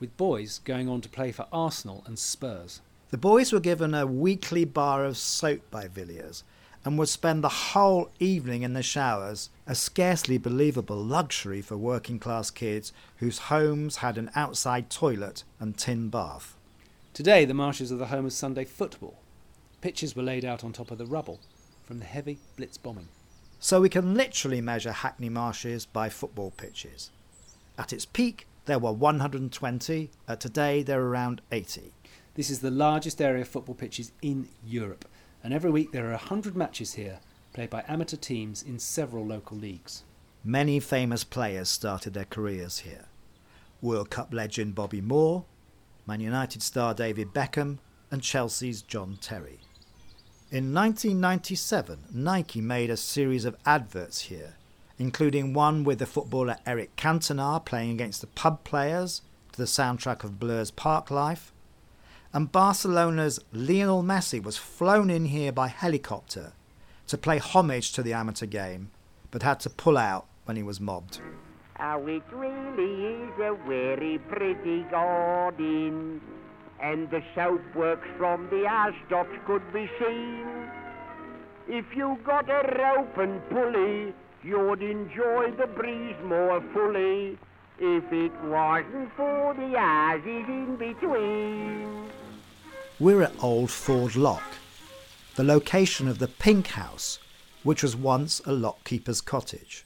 with 0.00 0.16
boys 0.16 0.60
going 0.64 0.88
on 0.88 1.02
to 1.02 1.08
play 1.10 1.32
for 1.32 1.46
Arsenal 1.52 2.02
and 2.06 2.18
Spurs. 2.18 2.80
The 3.10 3.16
boys 3.16 3.54
were 3.54 3.60
given 3.60 3.94
a 3.94 4.06
weekly 4.06 4.66
bar 4.66 5.06
of 5.06 5.16
soap 5.16 5.62
by 5.70 5.88
Villiers 5.88 6.44
and 6.84 6.98
would 6.98 7.08
spend 7.08 7.42
the 7.42 7.48
whole 7.48 8.10
evening 8.18 8.62
in 8.62 8.74
the 8.74 8.82
showers, 8.82 9.48
a 9.66 9.74
scarcely 9.74 10.36
believable 10.36 11.02
luxury 11.02 11.62
for 11.62 11.78
working 11.78 12.18
class 12.18 12.50
kids 12.50 12.92
whose 13.16 13.38
homes 13.38 13.96
had 13.96 14.18
an 14.18 14.30
outside 14.34 14.90
toilet 14.90 15.42
and 15.58 15.78
tin 15.78 16.10
bath. 16.10 16.54
Today, 17.14 17.46
the 17.46 17.54
marshes 17.54 17.90
are 17.90 17.96
the 17.96 18.06
home 18.06 18.26
of 18.26 18.32
Sunday 18.34 18.66
football. 18.66 19.22
Pitches 19.80 20.14
were 20.14 20.22
laid 20.22 20.44
out 20.44 20.62
on 20.62 20.74
top 20.74 20.90
of 20.90 20.98
the 20.98 21.06
rubble 21.06 21.40
from 21.86 22.00
the 22.00 22.04
heavy 22.04 22.38
Blitz 22.56 22.76
bombing. 22.76 23.08
So 23.58 23.80
we 23.80 23.88
can 23.88 24.14
literally 24.14 24.60
measure 24.60 24.92
Hackney 24.92 25.30
marshes 25.30 25.86
by 25.86 26.10
football 26.10 26.50
pitches. 26.50 27.10
At 27.78 27.94
its 27.94 28.04
peak, 28.04 28.46
there 28.66 28.78
were 28.78 28.92
120, 28.92 30.10
uh, 30.28 30.36
today 30.36 30.82
there 30.82 31.00
are 31.00 31.08
around 31.08 31.40
80. 31.50 31.94
This 32.38 32.50
is 32.50 32.60
the 32.60 32.70
largest 32.70 33.20
area 33.20 33.42
of 33.42 33.48
football 33.48 33.74
pitches 33.74 34.12
in 34.22 34.48
Europe, 34.64 35.06
and 35.42 35.52
every 35.52 35.72
week 35.72 35.90
there 35.90 36.06
are 36.06 36.10
100 36.10 36.54
matches 36.54 36.94
here, 36.94 37.18
played 37.52 37.68
by 37.68 37.82
amateur 37.88 38.16
teams 38.16 38.62
in 38.62 38.78
several 38.78 39.26
local 39.26 39.56
leagues. 39.56 40.04
Many 40.44 40.78
famous 40.78 41.24
players 41.24 41.68
started 41.68 42.14
their 42.14 42.26
careers 42.26 42.78
here. 42.78 43.06
World 43.82 44.10
Cup 44.10 44.32
legend 44.32 44.76
Bobby 44.76 45.00
Moore, 45.00 45.46
Man 46.06 46.20
United 46.20 46.62
star 46.62 46.94
David 46.94 47.34
Beckham, 47.34 47.78
and 48.08 48.22
Chelsea's 48.22 48.82
John 48.82 49.18
Terry. 49.20 49.58
In 50.52 50.72
1997, 50.72 52.04
Nike 52.12 52.60
made 52.60 52.90
a 52.90 52.96
series 52.96 53.46
of 53.46 53.56
adverts 53.66 54.20
here, 54.20 54.54
including 54.96 55.54
one 55.54 55.82
with 55.82 55.98
the 55.98 56.06
footballer 56.06 56.58
Eric 56.64 56.94
Cantona 56.94 57.64
playing 57.64 57.90
against 57.90 58.20
the 58.20 58.28
pub 58.28 58.62
players 58.62 59.22
to 59.50 59.58
the 59.58 59.64
soundtrack 59.64 60.22
of 60.22 60.38
Blur's 60.38 60.70
Park 60.70 61.10
Life, 61.10 61.52
and 62.32 62.52
Barcelona's 62.52 63.40
Lionel 63.52 64.02
Messi 64.02 64.42
was 64.42 64.56
flown 64.56 65.10
in 65.10 65.26
here 65.26 65.52
by 65.52 65.68
helicopter 65.68 66.52
to 67.06 67.16
play 67.16 67.38
homage 67.38 67.92
to 67.92 68.02
the 68.02 68.12
amateur 68.12 68.46
game, 68.46 68.90
but 69.30 69.42
had 69.42 69.60
to 69.60 69.70
pull 69.70 69.96
out 69.96 70.26
when 70.44 70.56
he 70.56 70.62
was 70.62 70.80
mobbed. 70.80 71.20
How 71.74 72.06
it 72.06 72.22
really 72.32 73.22
is 73.22 73.32
a 73.38 73.56
very 73.66 74.18
pretty 74.28 74.82
garden, 74.90 76.20
and 76.80 77.10
the 77.10 77.22
soapworks 77.34 78.16
from 78.18 78.48
the 78.50 78.66
housetops 78.68 79.36
could 79.46 79.72
be 79.72 79.88
seen. 79.98 80.70
If 81.66 81.84
you 81.94 82.18
got 82.24 82.48
a 82.50 82.62
rope 82.78 83.16
and 83.18 83.46
pulley, 83.48 84.12
you'd 84.42 84.82
enjoy 84.82 85.52
the 85.58 85.66
breeze 85.66 86.16
more 86.24 86.62
fully. 86.74 87.38
If 87.80 88.12
it 88.12 88.32
wasn't 88.42 89.12
for 89.14 89.54
the 89.54 89.78
houses 89.78 90.48
in 90.48 90.74
between. 90.74 92.10
We're 92.98 93.22
at 93.22 93.40
Old 93.40 93.70
Ford 93.70 94.16
Lock, 94.16 94.42
the 95.36 95.44
location 95.44 96.08
of 96.08 96.18
the 96.18 96.26
Pink 96.26 96.68
House, 96.68 97.20
which 97.62 97.84
was 97.84 97.94
once 97.94 98.40
a 98.40 98.50
lockkeeper's 98.50 99.20
cottage. 99.20 99.84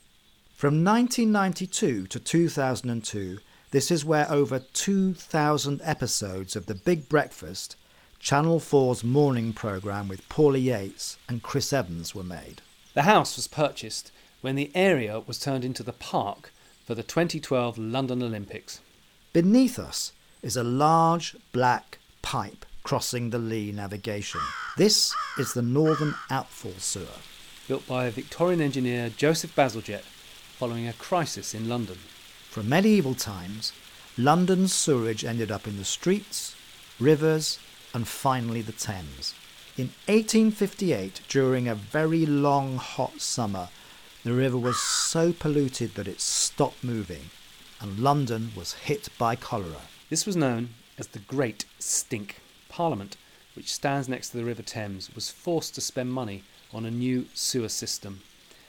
From 0.55 0.83
1992 0.83 2.07
to 2.07 2.19
2002, 2.19 3.37
this 3.69 3.91
is 3.91 4.03
where 4.03 4.31
over 4.31 4.57
2,000 4.57 5.79
episodes 5.83 6.55
of 6.55 6.65
The 6.65 6.73
Big 6.73 7.07
Breakfast, 7.07 7.75
Channel 8.17 8.59
4's 8.59 9.03
morning 9.03 9.53
programme 9.53 10.07
with 10.07 10.27
Paula 10.29 10.57
Yates 10.57 11.17
and 11.29 11.43
Chris 11.43 11.71
Evans, 11.71 12.15
were 12.15 12.23
made. 12.23 12.63
The 12.95 13.03
house 13.03 13.35
was 13.35 13.47
purchased 13.47 14.11
when 14.41 14.55
the 14.55 14.71
area 14.73 15.19
was 15.19 15.37
turned 15.37 15.63
into 15.63 15.83
the 15.83 15.93
park 15.93 16.51
for 16.83 16.95
the 16.95 17.03
2012 17.03 17.77
London 17.77 18.21
Olympics. 18.21 18.81
Beneath 19.31 19.79
us 19.79 20.11
is 20.41 20.57
a 20.57 20.63
large 20.63 21.35
black 21.51 21.97
pipe 22.21 22.65
crossing 22.83 23.29
the 23.29 23.39
Lee 23.39 23.71
navigation. 23.71 24.41
This 24.77 25.13
is 25.37 25.53
the 25.53 25.61
Northern 25.61 26.15
Outfall 26.29 26.77
Sewer. 26.79 27.21
built 27.67 27.87
by 27.87 28.09
Victorian 28.09 28.59
engineer 28.59 29.09
Joseph 29.09 29.55
Bazalgette 29.55 30.03
following 30.59 30.87
a 30.87 30.93
crisis 30.93 31.53
in 31.53 31.69
London. 31.69 31.97
From 32.49 32.67
medieval 32.67 33.15
times, 33.15 33.71
London's 34.17 34.73
sewerage 34.73 35.23
ended 35.23 35.49
up 35.49 35.65
in 35.65 35.77
the 35.77 35.85
streets, 35.85 36.55
rivers, 36.99 37.57
and 37.93 38.07
finally 38.07 38.61
the 38.61 38.73
Thames. 38.73 39.33
In 39.77 39.87
1858, 40.07 41.21
during 41.29 41.67
a 41.67 41.73
very 41.73 42.25
long 42.25 42.77
hot 42.77 43.21
summer, 43.21 43.69
the 44.23 44.33
river 44.33 44.57
was 44.57 44.77
so 44.79 45.33
polluted 45.33 45.95
that 45.95 46.07
it 46.07 46.21
stopped 46.21 46.83
moving, 46.83 47.29
and 47.81 47.99
London 47.99 48.51
was 48.55 48.73
hit 48.73 49.09
by 49.17 49.35
cholera. 49.35 49.81
This 50.09 50.25
was 50.25 50.35
known 50.35 50.69
as 50.97 51.07
the 51.07 51.19
Great 51.19 51.65
Stink. 51.79 52.39
Parliament, 52.69 53.17
which 53.55 53.73
stands 53.73 54.09
next 54.09 54.29
to 54.29 54.37
the 54.37 54.45
River 54.45 54.63
Thames, 54.63 55.13
was 55.13 55.29
forced 55.29 55.75
to 55.75 55.81
spend 55.81 56.11
money 56.11 56.43
on 56.73 56.85
a 56.85 56.91
new 56.91 57.25
sewer 57.33 57.69
system. 57.69 58.21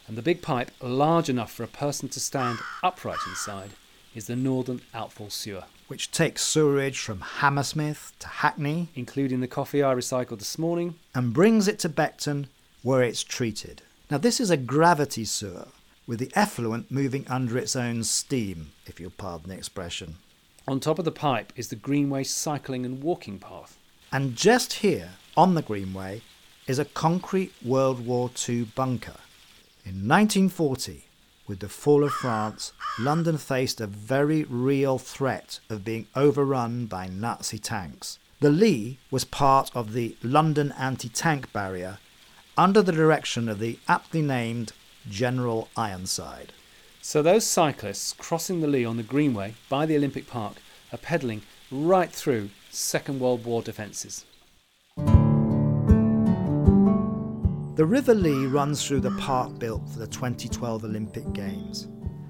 And 0.06 0.18
the 0.18 0.22
big 0.22 0.42
pipe, 0.42 0.70
large 0.82 1.28
enough 1.30 1.52
for 1.52 1.62
a 1.62 1.68
person 1.68 2.08
to 2.10 2.20
stand 2.20 2.58
upright 2.82 3.20
inside, 3.26 3.70
is 4.14 4.26
the 4.26 4.36
Northern 4.36 4.82
Outfall 4.92 5.30
Sewer, 5.30 5.64
which 5.88 6.10
takes 6.10 6.42
sewerage 6.42 6.98
from 6.98 7.20
Hammersmith 7.20 8.12
to 8.18 8.28
Hackney 8.28 8.88
including 8.94 9.40
the 9.40 9.48
coffee 9.48 9.82
I 9.82 9.94
recycled 9.94 10.38
this 10.40 10.58
morning. 10.58 10.96
and 11.14 11.32
brings 11.32 11.66
it 11.68 11.78
to 11.80 11.88
Beckton 11.88 12.46
where 12.82 13.02
it's 13.02 13.24
treated. 13.24 13.82
Now, 14.10 14.18
this 14.18 14.38
is 14.38 14.50
a 14.50 14.56
gravity 14.58 15.24
sewer 15.24 15.68
with 16.06 16.18
the 16.18 16.30
effluent 16.34 16.90
moving 16.90 17.26
under 17.28 17.56
its 17.56 17.74
own 17.74 18.04
steam, 18.04 18.72
if 18.86 19.00
you'll 19.00 19.10
pardon 19.10 19.48
the 19.48 19.56
expression. 19.56 20.16
On 20.68 20.78
top 20.78 20.98
of 20.98 21.06
the 21.06 21.10
pipe 21.10 21.52
is 21.56 21.68
the 21.68 21.76
Greenway 21.76 22.24
cycling 22.24 22.84
and 22.84 23.02
walking 23.02 23.38
path. 23.38 23.78
And 24.12 24.36
just 24.36 24.74
here 24.74 25.12
on 25.36 25.54
the 25.54 25.62
Greenway 25.62 26.22
is 26.66 26.78
a 26.78 26.84
concrete 26.84 27.52
World 27.64 28.04
War 28.04 28.30
II 28.48 28.64
bunker. 28.74 29.16
In 29.84 30.08
1940, 30.08 31.04
with 31.46 31.60
the 31.60 31.68
fall 31.68 32.04
of 32.04 32.12
France, 32.12 32.72
London 32.98 33.38
faced 33.38 33.80
a 33.80 33.86
very 33.86 34.44
real 34.44 34.98
threat 34.98 35.60
of 35.68 35.84
being 35.84 36.06
overrun 36.14 36.86
by 36.86 37.06
Nazi 37.06 37.58
tanks. 37.58 38.18
The 38.40 38.50
Lee 38.50 38.98
was 39.10 39.24
part 39.24 39.70
of 39.74 39.92
the 39.92 40.16
London 40.22 40.72
anti 40.78 41.08
tank 41.08 41.52
barrier 41.52 41.98
under 42.56 42.82
the 42.82 42.92
direction 42.92 43.48
of 43.48 43.58
the 43.58 43.78
aptly 43.88 44.22
named 44.22 44.72
General 45.08 45.68
Ironside. 45.76 46.52
So 47.00 47.20
those 47.20 47.44
cyclists 47.44 48.12
crossing 48.12 48.60
the 48.60 48.66
Lee 48.66 48.84
on 48.84 48.96
the 48.96 49.02
Greenway 49.02 49.54
by 49.68 49.86
the 49.86 49.96
Olympic 49.96 50.26
Park 50.26 50.54
are 50.92 50.98
pedalling 50.98 51.42
right 51.70 52.10
through 52.10 52.50
Second 52.70 53.20
World 53.20 53.44
War 53.44 53.62
defences. 53.62 54.24
The 57.76 57.84
River 57.84 58.14
Lee 58.14 58.46
runs 58.46 58.86
through 58.86 59.00
the 59.00 59.10
park 59.18 59.58
built 59.58 59.88
for 59.88 59.98
the 59.98 60.06
2012 60.06 60.84
Olympic 60.84 61.32
Games. 61.32 61.88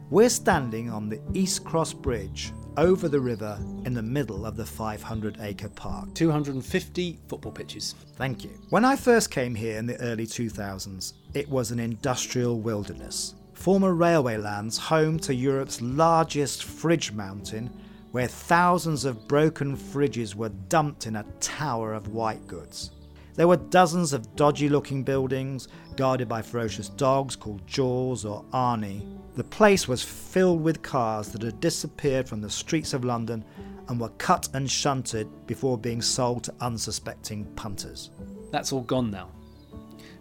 We're 0.08 0.30
standing 0.30 0.90
on 0.90 1.08
the 1.10 1.20
East 1.34 1.64
Cross 1.64 1.92
Bridge 1.94 2.52
over 2.76 3.08
the 3.08 3.20
river 3.20 3.58
in 3.84 3.94
the 3.94 4.02
middle 4.02 4.46
of 4.46 4.56
the 4.56 4.64
500 4.64 5.38
acre 5.40 5.68
park. 5.68 6.12
250 6.14 7.18
football 7.28 7.52
pitches. 7.52 7.94
Thank 8.16 8.44
you. 8.44 8.50
When 8.70 8.84
I 8.84 8.96
first 8.96 9.30
came 9.30 9.54
here 9.54 9.78
in 9.78 9.86
the 9.86 10.00
early 10.00 10.26
2000s, 10.26 11.14
it 11.34 11.48
was 11.48 11.70
an 11.70 11.78
industrial 11.78 12.60
wilderness. 12.60 13.34
Former 13.54 13.94
railway 13.94 14.36
lands 14.36 14.76
home 14.76 15.18
to 15.20 15.34
Europe's 15.34 15.80
largest 15.80 16.64
fridge 16.64 17.12
mountain, 17.12 17.70
where 18.12 18.26
thousands 18.26 19.04
of 19.04 19.26
broken 19.26 19.76
fridges 19.76 20.34
were 20.34 20.50
dumped 20.68 21.06
in 21.06 21.16
a 21.16 21.26
tower 21.40 21.94
of 21.94 22.08
white 22.08 22.46
goods. 22.46 22.90
There 23.34 23.48
were 23.48 23.56
dozens 23.56 24.12
of 24.12 24.36
dodgy 24.36 24.68
looking 24.68 25.02
buildings 25.02 25.66
guarded 25.96 26.28
by 26.28 26.42
ferocious 26.42 26.88
dogs 26.88 27.34
called 27.34 27.66
Jaws 27.66 28.24
or 28.24 28.44
Arnie. 28.52 29.18
The 29.36 29.44
place 29.44 29.88
was 29.88 30.00
filled 30.00 30.62
with 30.62 30.82
cars 30.82 31.28
that 31.30 31.42
had 31.42 31.58
disappeared 31.58 32.28
from 32.28 32.40
the 32.40 32.48
streets 32.48 32.92
of 32.94 33.04
London 33.04 33.44
and 33.88 33.98
were 34.00 34.10
cut 34.10 34.48
and 34.54 34.70
shunted 34.70 35.28
before 35.48 35.76
being 35.76 36.00
sold 36.00 36.44
to 36.44 36.54
unsuspecting 36.60 37.44
punters. 37.56 38.10
That's 38.52 38.72
all 38.72 38.82
gone 38.82 39.10
now. 39.10 39.30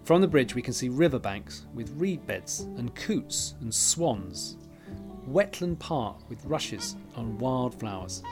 From 0.03 0.19
the 0.19 0.27
bridge, 0.27 0.55
we 0.55 0.63
can 0.63 0.73
see 0.73 0.89
riverbanks 0.89 1.67
with 1.75 1.93
reed 1.95 2.25
beds 2.25 2.61
and 2.61 2.93
coots 2.95 3.53
and 3.61 3.73
swans, 3.73 4.57
wetland 5.29 5.77
park 5.77 6.17
with 6.27 6.43
rushes 6.45 6.95
and 7.15 7.39
wildflowers. 7.39 8.23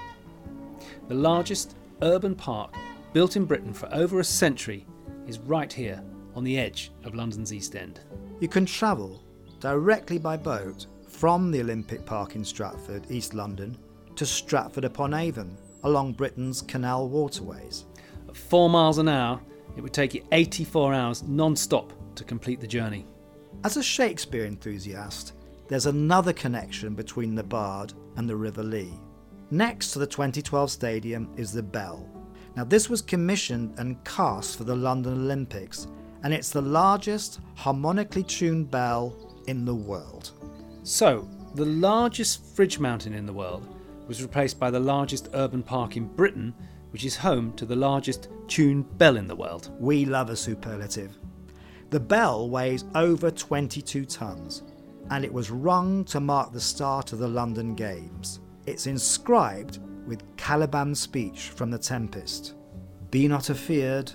The 1.08 1.14
largest 1.14 1.76
urban 2.02 2.36
park 2.36 2.74
built 3.14 3.36
in 3.36 3.46
Britain 3.46 3.74
for 3.74 3.88
over 3.94 4.20
a 4.20 4.24
century 4.24 4.88
is 5.28 5.38
right 5.38 5.72
here 5.72 6.04
on 6.36 6.44
the 6.44 6.58
edge 6.58 6.92
of 7.04 7.14
London's 7.14 7.54
East 7.54 7.76
End. 7.76 8.00
You 8.40 8.48
can 8.48 8.66
travel 8.66 9.22
directly 9.62 10.18
by 10.18 10.36
boat 10.36 10.88
from 11.08 11.52
the 11.52 11.62
Olympic 11.62 12.04
Park 12.04 12.36
in 12.36 12.44
Stratford, 12.44 13.06
East 13.12 13.36
London, 13.36 13.78
to 14.16 14.26
Stratford 14.26 14.84
upon 14.84 15.14
Avon 15.14 15.56
along 15.84 16.14
Britain's 16.14 16.64
canal 16.64 17.08
waterways. 17.08 17.86
At 18.28 18.36
four 18.36 18.70
miles 18.70 18.98
an 18.98 19.08
hour, 19.08 19.40
it 19.78 19.82
would 19.82 19.94
take 19.94 20.16
you 20.16 20.24
84 20.32 20.94
hours 20.94 21.24
non 21.24 21.56
stop 21.56 21.94
to 22.16 22.24
complete 22.24 22.60
the 22.60 22.68
journey. 22.68 23.06
As 23.64 23.78
a 23.78 23.84
Shakespeare 23.84 24.46
enthusiast, 24.46 25.34
there's 25.68 25.86
another 25.86 26.34
connection 26.34 26.96
between 26.96 27.36
the 27.36 27.44
Bard 27.44 27.94
and 28.18 28.28
the 28.28 28.36
River 28.36 28.64
Lee. 28.64 29.00
Next 29.52 29.92
to 29.92 30.00
the 30.00 30.08
2012 30.08 30.72
stadium 30.72 31.32
is 31.38 31.54
the 31.54 31.64
Bell. 31.64 32.10
Now, 32.56 32.64
this 32.64 32.90
was 32.90 33.02
commissioned 33.02 33.76
and 33.78 34.04
cast 34.04 34.58
for 34.58 34.64
the 34.64 34.76
London 34.76 35.14
Olympics, 35.14 35.88
and 36.24 36.34
it's 36.34 36.50
the 36.50 36.62
largest 36.62 37.40
harmonically 37.56 38.24
tuned 38.24 38.72
bell 38.72 39.31
in 39.48 39.66
the 39.66 39.76
world. 39.76 40.32
So, 40.84 41.28
the 41.56 41.66
largest 41.66 42.56
fridge 42.56 42.80
mountain 42.80 43.14
in 43.14 43.26
the 43.26 43.34
world 43.34 43.68
was 44.08 44.22
replaced 44.22 44.60
by 44.60 44.72
the 44.72 44.80
largest 44.80 45.30
urban 45.34 45.64
park 45.64 45.98
in 45.98 46.08
Britain, 46.08 46.54
which 46.92 47.06
is 47.06 47.16
home 47.16 47.54
to 47.54 47.66
the 47.66 47.76
largest 47.76 48.30
tuned 48.48 48.98
bell 48.98 49.18
in 49.18 49.28
the 49.28 49.36
world. 49.36 49.70
We 49.80 50.06
love 50.06 50.30
a 50.30 50.36
superlative. 50.36 51.18
The 51.90 52.00
bell 52.00 52.50
weighs 52.50 52.86
over 52.96 53.30
22 53.30 54.06
tons, 54.06 54.64
and 55.10 55.26
it 55.26 55.34
was 55.34 55.52
rung 55.52 56.06
to 56.06 56.20
mark 56.20 56.54
the 56.54 56.62
start 56.62 57.12
of 57.12 57.20
the 57.20 57.28
London 57.28 57.76
Games. 57.76 58.40
It's 58.66 58.88
inscribed 58.88 59.80
with 60.06 60.24
Caliban's 60.38 61.00
speech 61.00 61.50
from 61.50 61.70
The 61.70 61.78
Tempest 61.78 62.54
Be 63.12 63.28
not 63.28 63.50
afeard, 63.50 64.14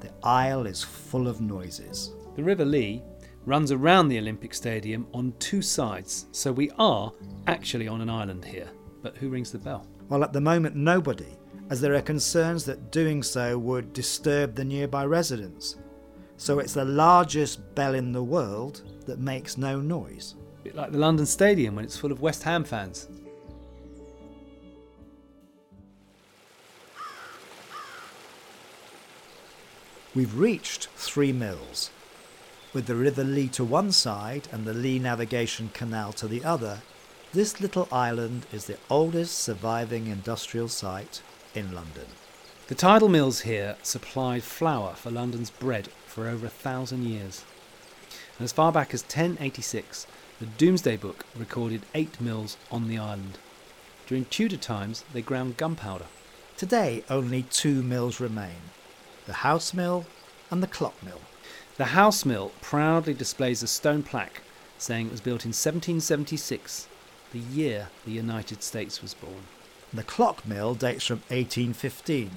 the 0.00 0.10
isle 0.22 0.66
is 0.66 0.82
full 0.82 1.28
of 1.28 1.40
noises. 1.40 2.12
The 2.36 2.42
River 2.42 2.64
Lee 2.64 3.02
runs 3.46 3.72
around 3.72 4.08
the 4.08 4.18
Olympic 4.18 4.54
Stadium 4.54 5.06
on 5.12 5.34
two 5.38 5.62
sides, 5.62 6.26
so 6.32 6.52
we 6.52 6.70
are 6.78 7.12
actually 7.46 7.88
on 7.88 8.00
an 8.00 8.10
island 8.10 8.44
here. 8.44 8.68
But 9.02 9.16
who 9.16 9.28
rings 9.28 9.52
the 9.52 9.58
bell? 9.58 9.86
Well, 10.08 10.24
at 10.24 10.32
the 10.32 10.40
moment, 10.40 10.76
nobody, 10.76 11.36
as 11.70 11.80
there 11.80 11.94
are 11.94 12.00
concerns 12.02 12.64
that 12.64 12.90
doing 12.90 13.22
so 13.22 13.58
would 13.58 13.92
disturb 13.92 14.54
the 14.54 14.64
nearby 14.64 15.04
residents. 15.04 15.76
So 16.36 16.58
it's 16.58 16.74
the 16.74 16.84
largest 16.84 17.74
bell 17.74 17.94
in 17.94 18.12
the 18.12 18.22
world 18.22 18.82
that 19.06 19.18
makes 19.18 19.58
no 19.58 19.80
noise. 19.80 20.34
A 20.60 20.64
bit 20.64 20.74
like 20.74 20.92
the 20.92 20.98
London 20.98 21.26
Stadium 21.26 21.76
when 21.76 21.84
it's 21.84 21.98
full 21.98 22.12
of 22.12 22.20
West 22.20 22.42
Ham 22.42 22.64
fans. 22.64 23.08
We've 30.14 30.38
reached 30.38 30.88
Three 30.96 31.32
Mills. 31.32 31.90
With 32.74 32.86
the 32.86 32.96
River 32.96 33.22
Lee 33.22 33.46
to 33.50 33.62
one 33.62 33.92
side 33.92 34.48
and 34.50 34.64
the 34.64 34.74
Lee 34.74 34.98
Navigation 34.98 35.70
Canal 35.72 36.12
to 36.14 36.26
the 36.26 36.42
other, 36.42 36.82
this 37.32 37.60
little 37.60 37.86
island 37.92 38.46
is 38.52 38.64
the 38.64 38.78
oldest 38.90 39.38
surviving 39.38 40.08
industrial 40.08 40.66
site 40.66 41.22
in 41.54 41.72
London. 41.72 42.06
The 42.66 42.74
tidal 42.74 43.08
mills 43.08 43.42
here 43.42 43.76
supplied 43.84 44.42
flour 44.42 44.94
for 44.94 45.12
London's 45.12 45.50
bread 45.50 45.86
for 46.04 46.26
over 46.26 46.46
a 46.46 46.50
thousand 46.50 47.04
years. 47.04 47.44
And 48.38 48.44
as 48.44 48.50
far 48.50 48.72
back 48.72 48.92
as 48.92 49.04
1086, 49.04 50.08
the 50.40 50.46
Domesday 50.46 50.96
Book 50.96 51.26
recorded 51.36 51.82
eight 51.94 52.20
mills 52.20 52.56
on 52.72 52.88
the 52.88 52.98
island. 52.98 53.38
During 54.08 54.24
Tudor 54.24 54.56
times, 54.56 55.04
they 55.12 55.22
ground 55.22 55.58
gunpowder. 55.58 56.06
Today, 56.56 57.04
only 57.08 57.44
two 57.44 57.84
mills 57.84 58.18
remain 58.18 58.72
the 59.26 59.32
house 59.32 59.72
mill 59.72 60.06
and 60.50 60.60
the 60.60 60.66
clock 60.66 61.00
mill. 61.04 61.20
The 61.76 61.86
house 61.86 62.24
mill 62.24 62.52
proudly 62.60 63.14
displays 63.14 63.60
a 63.62 63.66
stone 63.66 64.04
plaque 64.04 64.42
saying 64.78 65.06
it 65.06 65.12
was 65.12 65.20
built 65.20 65.44
in 65.44 65.48
1776, 65.48 66.86
the 67.32 67.38
year 67.40 67.88
the 68.04 68.12
United 68.12 68.62
States 68.62 69.02
was 69.02 69.14
born. 69.14 69.44
The 69.92 70.04
clock 70.04 70.46
mill 70.46 70.74
dates 70.76 71.06
from 71.06 71.18
1815. 71.28 72.30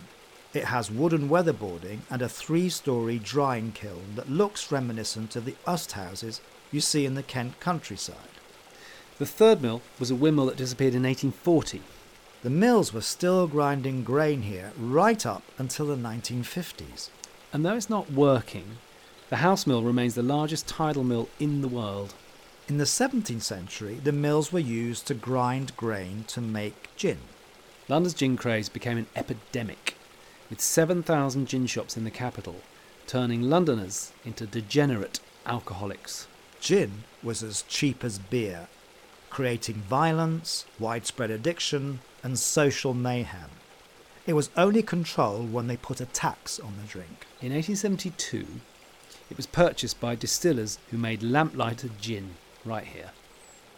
It 0.56 0.66
has 0.66 0.90
wooden 0.90 1.30
weatherboarding 1.30 2.00
and 2.10 2.24
a 2.24 2.30
three 2.30 2.68
story 2.70 3.20
drying 3.20 3.74
kiln 3.74 4.16
that 4.16 4.30
looks 4.30 4.72
reminiscent 4.72 5.36
of 5.36 5.46
the 5.46 5.56
oast 5.68 5.92
houses 5.92 6.42
you 6.72 6.82
see 6.82 7.06
in 7.06 7.14
the 7.14 7.22
Kent 7.22 7.60
countryside. 7.60 8.16
The 9.20 9.28
third 9.28 9.62
mill 9.62 9.84
was 10.00 10.10
a 10.10 10.16
windmill 10.16 10.48
that 10.48 10.58
disappeared 10.58 10.96
in 10.96 11.04
1840. 11.04 11.84
The 12.42 12.50
mills 12.50 12.92
were 12.92 13.02
still 13.02 13.46
grinding 13.46 14.04
grain 14.04 14.42
here 14.44 14.72
right 14.80 15.24
up 15.28 15.44
until 15.60 15.86
the 15.86 15.96
1950s. 15.96 17.10
And 17.54 17.64
though 17.64 17.76
it's 17.76 17.90
not 17.90 18.12
working, 18.12 18.78
the 19.30 19.38
house 19.38 19.68
mill 19.68 19.84
remains 19.84 20.16
the 20.16 20.24
largest 20.24 20.68
tidal 20.68 21.04
mill 21.04 21.28
in 21.40 21.62
the 21.62 21.68
world. 21.68 22.14
In 22.70 22.78
the 22.78 22.86
17th 22.86 23.42
century, 23.42 23.96
the 23.96 24.12
mills 24.12 24.54
were 24.54 24.60
used 24.60 25.06
to 25.08 25.14
grind 25.14 25.76
grain 25.76 26.24
to 26.28 26.42
make 26.42 26.90
gin. 26.96 27.20
London's 27.90 28.14
gin 28.14 28.38
craze 28.38 28.70
became 28.70 28.98
an 28.98 29.08
epidemic, 29.16 29.96
with 30.50 30.62
7,000 30.62 31.46
gin 31.46 31.68
shops 31.68 31.98
in 31.98 32.04
the 32.04 32.12
capital, 32.12 32.58
turning 33.06 33.42
Londoners 33.44 34.14
into 34.26 34.46
degenerate 34.46 35.20
alcoholics. 35.46 36.28
Gin 36.60 37.04
was 37.22 37.44
as 37.44 37.64
cheap 37.64 38.04
as 38.04 38.20
beer, 38.20 38.68
creating 39.30 39.76
violence, 39.76 40.66
widespread 40.80 41.32
addiction, 41.32 42.00
and 42.24 42.40
social 42.40 42.94
mayhem. 42.94 43.50
It 44.26 44.34
was 44.34 44.50
only 44.58 44.84
controlled 44.84 45.54
when 45.54 45.68
they 45.68 45.78
put 45.78 46.02
a 46.02 46.06
tax 46.06 46.60
on 46.60 46.74
the 46.82 46.88
drink. 46.88 47.28
In 47.42 47.54
1872, 47.54 48.46
it 49.30 49.38
was 49.38 49.46
purchased 49.46 50.00
by 50.00 50.16
distillers 50.16 50.80
who 50.90 50.98
made 50.98 51.24
lamplighter 51.24 51.90
gin 52.00 52.36
right 52.66 52.86
here. 52.86 53.12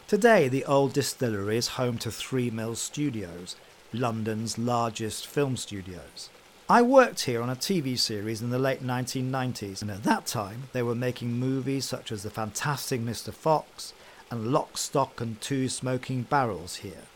Today, 0.06 0.48
the 0.48 0.64
old 0.64 0.92
distillery 0.92 1.56
is 1.56 1.68
home 1.68 1.98
to 1.98 2.10
Three 2.10 2.50
Mills 2.50 2.80
Studios, 2.80 3.56
London's 3.92 4.58
largest 4.58 5.26
film 5.26 5.56
studios. 5.56 6.30
I 6.68 6.82
worked 6.82 7.22
here 7.22 7.42
on 7.42 7.50
a 7.50 7.56
TV 7.56 7.98
series 7.98 8.42
in 8.42 8.50
the 8.50 8.58
late 8.58 8.82
1990s, 8.82 9.82
and 9.82 9.90
at 9.90 10.04
that 10.04 10.26
time 10.26 10.64
they 10.72 10.82
were 10.82 10.94
making 10.94 11.32
movies 11.32 11.84
such 11.84 12.12
as 12.12 12.22
The 12.22 12.30
Fantastic 12.30 13.00
Mr. 13.00 13.32
Fox 13.32 13.92
and 14.30 14.52
Lock, 14.52 14.78
Stock 14.78 15.20
and 15.20 15.40
Two 15.40 15.68
Smoking 15.68 16.22
Barrels 16.22 16.76
here. 16.76 17.06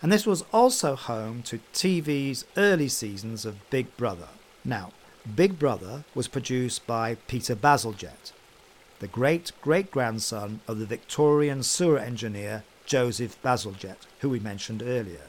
And 0.00 0.12
this 0.12 0.26
was 0.26 0.44
also 0.52 0.94
home 0.94 1.42
to 1.44 1.58
TV's 1.74 2.44
early 2.56 2.88
seasons 2.88 3.44
of 3.44 3.70
Big 3.70 3.96
Brother. 3.96 4.28
Now, 4.64 4.92
Big 5.34 5.58
Brother 5.58 6.04
was 6.14 6.28
produced 6.28 6.86
by 6.86 7.16
Peter 7.26 7.56
Bazalgette, 7.56 8.32
the 9.00 9.08
great 9.08 9.50
great 9.60 9.90
grandson 9.90 10.60
of 10.68 10.78
the 10.78 10.86
Victorian 10.86 11.64
sewer 11.64 11.98
engineer 11.98 12.62
Joseph 12.84 13.36
Bazalgette, 13.42 14.06
who 14.20 14.30
we 14.30 14.38
mentioned 14.38 14.82
earlier. 14.84 15.28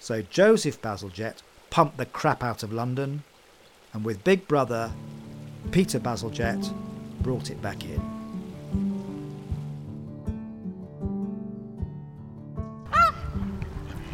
So 0.00 0.22
Joseph 0.22 0.82
Bazalgette 0.82 1.42
pumped 1.70 1.98
the 1.98 2.06
crap 2.06 2.42
out 2.42 2.64
of 2.64 2.72
London, 2.72 3.22
and 3.92 4.04
with 4.04 4.24
Big 4.24 4.48
Brother, 4.48 4.92
Peter 5.70 6.00
Bazalgette 6.00 6.72
brought 7.22 7.48
it 7.48 7.62
back 7.62 7.84
in. 7.84 8.17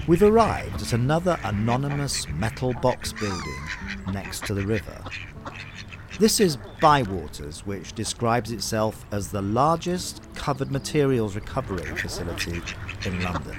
We've 0.06 0.22
arrived 0.22 0.82
at 0.82 0.92
another 0.92 1.38
anonymous 1.44 2.28
metal 2.28 2.74
box 2.74 3.14
building 3.14 3.62
next 4.12 4.44
to 4.44 4.54
the 4.54 4.66
river. 4.66 5.02
This 6.20 6.40
is 6.40 6.58
Bywaters, 6.82 7.60
which 7.60 7.94
describes 7.94 8.52
itself 8.52 9.06
as 9.12 9.30
the 9.30 9.40
largest 9.40 10.22
covered 10.34 10.70
materials 10.70 11.34
recovery 11.34 11.86
facility 11.96 12.60
in 13.06 13.22
London. 13.22 13.56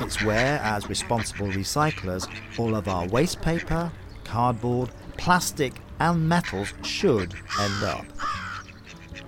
It's 0.00 0.22
where, 0.22 0.58
as 0.58 0.90
responsible 0.90 1.48
recyclers, 1.48 2.28
all 2.58 2.74
of 2.74 2.86
our 2.86 3.08
waste 3.08 3.40
paper, 3.40 3.90
cardboard, 4.24 4.90
plastic, 5.16 5.72
and 5.98 6.28
metals 6.28 6.74
should 6.82 7.34
end 7.58 7.82
up. 7.84 8.04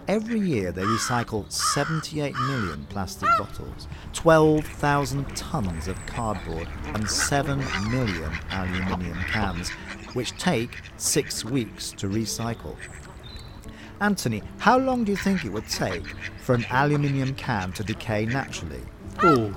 Every 0.06 0.38
year 0.38 0.70
they 0.70 0.82
recycle 0.82 1.50
78 1.50 2.34
million 2.40 2.84
plastic 2.90 3.28
bottles, 3.38 3.88
12,000 4.12 5.24
tonnes 5.28 5.88
of 5.88 6.04
cardboard, 6.04 6.68
and 6.88 7.08
7 7.08 7.58
million 7.90 8.30
aluminium 8.50 9.18
cans, 9.28 9.70
which 10.12 10.36
take 10.36 10.82
six 10.98 11.42
weeks 11.42 11.92
to 11.92 12.06
recycle. 12.06 12.76
Anthony, 14.02 14.42
how 14.58 14.76
long 14.76 15.04
do 15.04 15.12
you 15.12 15.16
think 15.16 15.42
it 15.42 15.52
would 15.52 15.68
take 15.68 16.06
for 16.38 16.54
an 16.54 16.66
aluminium 16.70 17.34
can 17.34 17.72
to 17.72 17.82
decay 17.82 18.26
naturally? 18.26 18.82
Oh, 19.22 19.54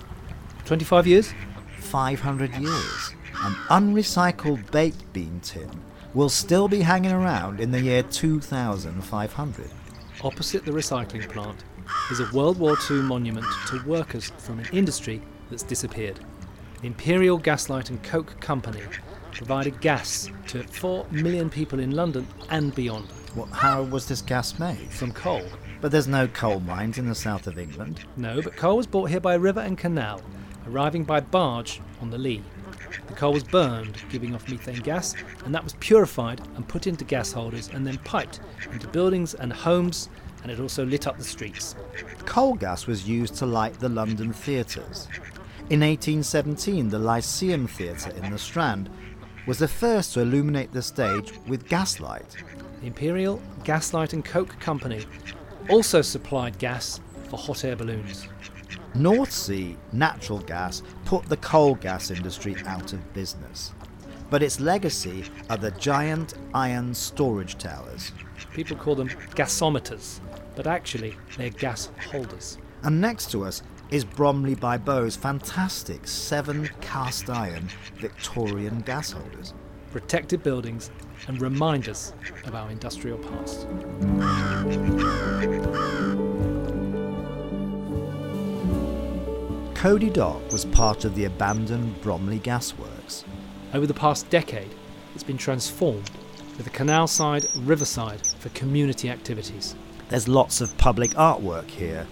25 0.63 1.07
years? 1.07 1.33
500 1.79 2.55
years. 2.55 3.13
An 3.43 3.53
unrecycled 3.69 4.71
baked 4.71 5.11
bean 5.11 5.41
tin 5.41 5.69
will 6.13 6.29
still 6.29 6.69
be 6.69 6.81
hanging 6.81 7.11
around 7.11 7.59
in 7.59 7.71
the 7.71 7.81
year 7.81 8.01
2500. 8.01 9.69
Opposite 10.23 10.65
the 10.65 10.71
recycling 10.71 11.29
plant 11.29 11.63
is 12.11 12.19
a 12.19 12.29
World 12.33 12.57
War 12.57 12.75
II 12.89 13.01
monument 13.03 13.45
to 13.67 13.83
workers 13.85 14.31
from 14.39 14.59
an 14.59 14.67
industry 14.73 15.21
that's 15.49 15.63
disappeared. 15.63 16.19
The 16.81 16.87
Imperial 16.87 17.37
Gaslight 17.37 17.89
and 17.89 18.01
Coke 18.03 18.39
Company 18.39 18.81
provided 19.31 19.79
gas 19.79 20.29
to 20.47 20.63
4 20.63 21.05
million 21.11 21.49
people 21.49 21.79
in 21.79 21.91
London 21.91 22.27
and 22.49 22.73
beyond 22.73 23.05
What, 23.35 23.49
how 23.49 23.83
was 23.83 24.07
this 24.07 24.21
gas 24.21 24.57
made? 24.57 24.89
from 24.91 25.11
coal. 25.11 25.43
But 25.81 25.91
there's 25.91 26.07
no 26.07 26.27
coal 26.27 26.59
mines 26.59 26.97
in 26.97 27.07
the 27.07 27.13
south 27.15 27.45
of 27.45 27.59
England. 27.59 27.99
No, 28.15 28.41
but 28.41 28.55
coal 28.55 28.77
was 28.77 28.87
brought 28.87 29.11
here 29.11 29.19
by 29.19 29.35
river 29.35 29.59
and 29.59 29.77
canal, 29.77 30.21
arriving 30.67 31.03
by 31.03 31.19
barge 31.19 31.79
on 32.01 32.09
the 32.09 32.17
Lee. 32.17 32.43
The 33.07 33.13
coal 33.13 33.33
was 33.33 33.43
burned, 33.43 33.97
giving 34.09 34.35
off 34.35 34.49
methane 34.49 34.81
gas, 34.81 35.15
and 35.45 35.53
that 35.53 35.63
was 35.63 35.73
purified 35.79 36.41
and 36.55 36.67
put 36.67 36.87
into 36.87 37.03
gas 37.03 37.31
holders 37.31 37.69
and 37.73 37.85
then 37.85 37.97
piped 37.99 38.39
into 38.71 38.87
buildings 38.87 39.33
and 39.33 39.51
homes, 39.51 40.09
and 40.43 40.51
it 40.51 40.59
also 40.59 40.85
lit 40.85 41.07
up 41.07 41.17
the 41.17 41.23
streets. 41.23 41.75
Coal 42.25 42.55
gas 42.55 42.87
was 42.87 43.07
used 43.07 43.35
to 43.35 43.45
light 43.45 43.79
the 43.79 43.89
London 43.89 44.33
theatres. 44.33 45.07
In 45.69 45.81
1817, 45.81 46.89
the 46.89 46.99
Lyceum 46.99 47.67
Theatre 47.67 48.11
in 48.11 48.31
the 48.31 48.37
Strand 48.37 48.89
was 49.45 49.59
the 49.59 49.67
first 49.67 50.13
to 50.13 50.21
illuminate 50.21 50.71
the 50.71 50.81
stage 50.81 51.33
with 51.47 51.67
gaslight. 51.67 52.35
The 52.81 52.87
Imperial 52.87 53.41
Gaslight 53.63 54.13
and 54.13 54.23
Coke 54.23 54.59
Company 54.59 55.05
also 55.69 56.01
supplied 56.01 56.59
gas 56.59 57.01
for 57.29 57.37
hot 57.37 57.63
air 57.63 57.75
balloons. 57.75 58.27
North 58.99 59.31
Sea 59.31 59.77
natural 59.91 60.39
gas 60.39 60.81
put 61.05 61.25
the 61.25 61.37
coal 61.37 61.75
gas 61.75 62.09
industry 62.09 62.55
out 62.65 62.93
of 62.93 63.13
business. 63.13 63.73
But 64.29 64.43
its 64.43 64.59
legacy 64.59 65.25
are 65.49 65.57
the 65.57 65.71
giant 65.71 66.33
iron 66.53 66.93
storage 66.93 67.57
towers. 67.57 68.11
People 68.53 68.75
call 68.75 68.95
them 68.95 69.09
gasometers, 69.35 70.19
but 70.55 70.67
actually 70.67 71.15
they're 71.37 71.49
gas 71.49 71.89
holders. 72.11 72.57
And 72.83 72.99
next 72.99 73.31
to 73.31 73.43
us 73.43 73.61
is 73.89 74.03
Bromley 74.03 74.55
by 74.55 74.77
Bow's 74.77 75.15
fantastic 75.15 76.07
seven 76.07 76.69
cast 76.81 77.29
iron 77.29 77.69
Victorian 77.95 78.81
gas 78.81 79.11
holders. 79.11 79.53
protected 79.91 80.43
buildings, 80.43 80.91
and 81.27 81.41
reminders 81.41 82.13
of 82.45 82.53
our 82.55 82.69
industrial 82.69 83.17
past. 83.17 83.67
Cody 89.77 90.09
Dock 90.09 90.51
was 90.51 90.65
part 90.65 91.05
of 91.05 91.13
the 91.13 91.25
abandoned 91.25 92.01
Bromley 92.01 92.39
Gasworks. 92.39 93.23
Over 93.75 93.85
the 93.85 93.93
past 93.93 94.27
decade, 94.31 94.73
it's 95.13 95.23
been 95.23 95.37
transformed 95.37 96.09
with 96.57 96.65
a 96.65 96.71
canal 96.71 97.05
side, 97.05 97.45
riverside 97.57 98.25
for 98.25 98.49
community 98.49 99.07
activities. 99.07 99.75
There's 100.09 100.27
lots 100.27 100.61
of 100.61 100.75
public 100.79 101.11
artwork 101.11 101.67
here, 101.67 102.07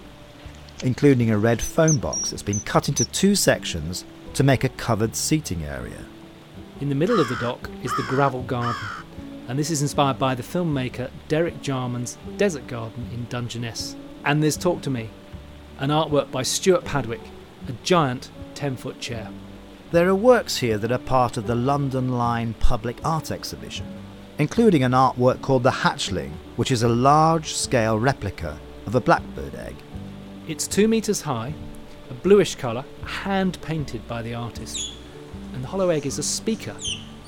including 0.84 1.32
a 1.32 1.40
red 1.40 1.60
phone 1.60 1.98
box 1.98 2.30
that's 2.30 2.44
been 2.44 2.60
cut 2.60 2.88
into 2.88 3.04
two 3.04 3.34
sections 3.34 4.06
to 4.36 4.44
make 4.44 4.64
a 4.64 4.70
covered 4.70 5.16
seating 5.16 5.64
area. 5.64 6.06
In 6.82 6.90
the 6.90 6.96
middle 6.96 7.20
of 7.20 7.30
the 7.30 7.36
dock 7.38 7.72
is 7.82 7.96
the 7.96 8.06
gravel 8.08 8.44
garden, 8.44 8.88
and 9.48 9.58
this 9.58 9.72
is 9.72 9.82
inspired 9.82 10.20
by 10.20 10.36
the 10.36 10.44
filmmaker 10.44 11.10
Derek 11.28 11.64
Jarman's 11.64 12.20
Desert 12.38 12.68
Garden 12.68 13.10
in 13.12 13.26
Dungeness. 13.26 13.96
And 14.24 14.44
there's 14.44 14.56
Talk 14.56 14.84
to 14.84 14.92
Me, 14.92 15.10
an 15.80 15.90
artwork 15.90 16.30
by 16.30 16.44
Stuart 16.44 16.86
Padwick, 16.86 17.22
a 17.68 17.74
giant 17.84 18.30
10 18.54 18.78
foot 18.78 19.00
chair. 19.00 19.30
There 19.92 20.08
are 20.10 20.16
works 20.16 20.58
here 20.58 20.78
that 20.78 20.92
are 20.92 20.98
part 20.98 21.38
of 21.38 21.48
the 21.48 21.56
London 21.56 22.18
Line 22.18 22.54
Public 22.56 22.98
Art 23.04 23.32
Exhibition, 23.32 23.86
including 24.38 24.84
an 24.84 24.92
artwork 24.92 25.42
called 25.42 25.64
The 25.64 25.72
Hatchling, 25.72 26.32
which 26.56 26.72
is 26.72 26.84
a 26.84 26.90
large 26.90 27.54
scale 27.54 27.98
replica 27.98 28.60
of 28.86 28.96
a 28.96 29.02
blackbird 29.02 29.56
egg. 29.56 29.76
It's 30.48 30.68
two 30.68 30.88
metres 30.88 31.22
high, 31.22 31.54
a 32.10 32.14
bluish 32.14 32.56
colour, 32.56 32.86
hand 33.04 33.60
painted 33.62 34.08
by 34.08 34.22
the 34.22 34.36
artist, 34.36 34.94
and 35.54 35.64
the 35.64 35.68
hollow 35.68 35.90
egg 35.90 36.06
is 36.06 36.20
a 36.20 36.24
speaker 36.24 36.76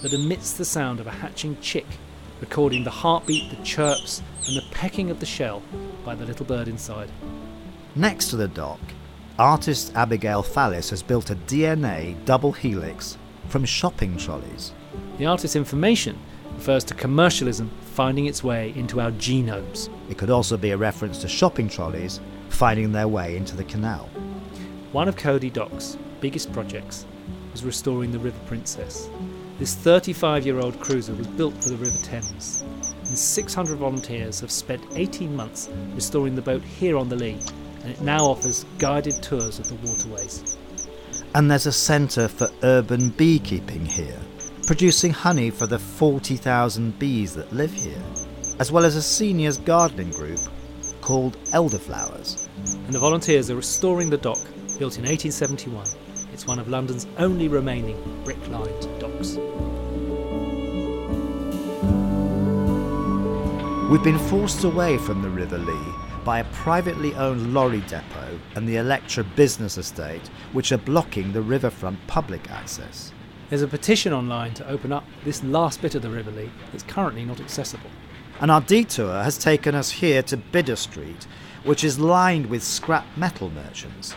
that 0.01 0.13
emits 0.13 0.53
the 0.53 0.65
sound 0.65 0.99
of 0.99 1.07
a 1.07 1.11
hatching 1.11 1.57
chick, 1.61 1.87
recording 2.41 2.83
the 2.83 2.91
heartbeat, 2.91 3.49
the 3.49 3.63
chirps, 3.63 4.21
and 4.45 4.55
the 4.55 4.65
pecking 4.71 5.09
of 5.09 5.19
the 5.19 5.25
shell 5.25 5.63
by 6.05 6.13
the 6.13 6.25
little 6.25 6.45
bird 6.45 6.67
inside. 6.67 7.09
Next 7.95 8.29
to 8.29 8.35
the 8.35 8.47
dock, 8.47 8.79
artist 9.39 9.91
Abigail 9.95 10.41
Fallis 10.41 10.89
has 10.89 11.03
built 11.03 11.29
a 11.29 11.35
DNA 11.35 12.15
double 12.25 12.51
helix 12.51 13.17
from 13.49 13.65
shopping 13.65 14.17
trolleys. 14.17 14.73
The 15.19 15.27
artist's 15.27 15.55
information 15.55 16.17
refers 16.55 16.83
to 16.85 16.95
commercialism 16.95 17.69
finding 17.93 18.25
its 18.25 18.43
way 18.43 18.73
into 18.75 18.99
our 18.99 19.11
genomes. 19.11 19.89
It 20.09 20.17
could 20.17 20.31
also 20.31 20.57
be 20.57 20.71
a 20.71 20.77
reference 20.77 21.21
to 21.21 21.27
shopping 21.27 21.69
trolleys 21.69 22.19
finding 22.49 22.91
their 22.91 23.07
way 23.07 23.37
into 23.37 23.55
the 23.55 23.63
canal. 23.63 24.09
One 24.91 25.07
of 25.07 25.17
Cody 25.17 25.51
Dock's 25.51 25.97
biggest 26.19 26.51
projects 26.51 27.05
was 27.51 27.63
restoring 27.63 28.11
the 28.11 28.19
River 28.19 28.39
Princess. 28.47 29.07
This 29.59 29.75
35 29.75 30.47
year 30.47 30.59
old 30.59 30.79
cruiser 30.79 31.13
was 31.13 31.27
built 31.27 31.53
for 31.61 31.69
the 31.69 31.77
River 31.77 31.97
Thames, 31.99 32.63
and 33.07 33.17
600 33.17 33.77
volunteers 33.77 34.39
have 34.39 34.51
spent 34.51 34.83
18 34.95 35.35
months 35.35 35.69
restoring 35.93 36.35
the 36.35 36.41
boat 36.41 36.63
here 36.63 36.97
on 36.97 37.09
the 37.09 37.15
Lee, 37.15 37.39
and 37.87 37.95
it 37.95 38.01
now 38.01 38.25
offers 38.25 38.65
guided 38.79 39.23
tours 39.23 39.59
of 39.59 39.69
the 39.69 39.75
waterways. 39.75 40.57
And 41.33 41.49
there's 41.49 41.67
a 41.67 41.71
centre 41.71 42.27
for 42.27 42.49
urban 42.61 43.11
beekeeping 43.11 43.85
here, 43.85 44.19
producing 44.65 45.13
honey 45.13 45.51
for 45.51 45.67
the 45.67 45.79
40,000 45.79 46.99
bees 46.99 47.33
that 47.35 47.53
live 47.53 47.71
here, 47.71 48.03
as 48.59 48.73
well 48.73 48.83
as 48.83 48.97
a 48.97 49.01
seniors 49.01 49.57
gardening 49.57 50.09
group 50.09 50.39
called 50.99 51.37
Elderflowers. 51.53 52.49
And 52.65 52.93
the 52.93 52.99
volunteers 52.99 53.49
are 53.49 53.55
restoring 53.55 54.09
the 54.09 54.17
dock, 54.17 54.41
built 54.77 54.97
in 54.97 55.05
1871. 55.05 55.85
It's 56.33 56.45
one 56.45 56.59
of 56.59 56.67
London's 56.67 57.07
only 57.17 57.47
remaining 57.47 57.95
brick 58.25 58.45
lined 58.49 58.99
docks. 58.99 59.37
We've 63.89 64.03
been 64.03 64.19
forced 64.19 64.65
away 64.65 64.97
from 64.97 65.21
the 65.21 65.29
River 65.29 65.57
Lee 65.57 66.06
by 66.27 66.39
a 66.39 66.43
privately 66.51 67.15
owned 67.15 67.53
lorry 67.53 67.79
depot 67.87 68.37
and 68.55 68.67
the 68.67 68.75
Electra 68.75 69.23
business 69.23 69.77
estate, 69.77 70.27
which 70.51 70.73
are 70.73 70.77
blocking 70.77 71.31
the 71.31 71.41
riverfront 71.41 71.97
public 72.07 72.51
access. 72.51 73.13
There's 73.47 73.61
a 73.61 73.67
petition 73.67 74.11
online 74.11 74.53
to 74.55 74.67
open 74.67 74.91
up 74.91 75.05
this 75.23 75.41
last 75.41 75.81
bit 75.81 75.95
of 75.95 76.01
the 76.01 76.09
River 76.09 76.31
Lee 76.31 76.51
that's 76.69 76.83
currently 76.83 77.23
not 77.23 77.39
accessible. 77.39 77.89
And 78.41 78.51
our 78.51 78.59
detour 78.59 79.23
has 79.23 79.37
taken 79.37 79.73
us 79.73 79.89
here 79.89 80.21
to 80.23 80.35
Bidder 80.35 80.75
Street, 80.75 81.25
which 81.63 81.85
is 81.85 81.97
lined 81.97 82.47
with 82.47 82.61
scrap 82.61 83.05
metal 83.15 83.49
merchants. 83.49 84.13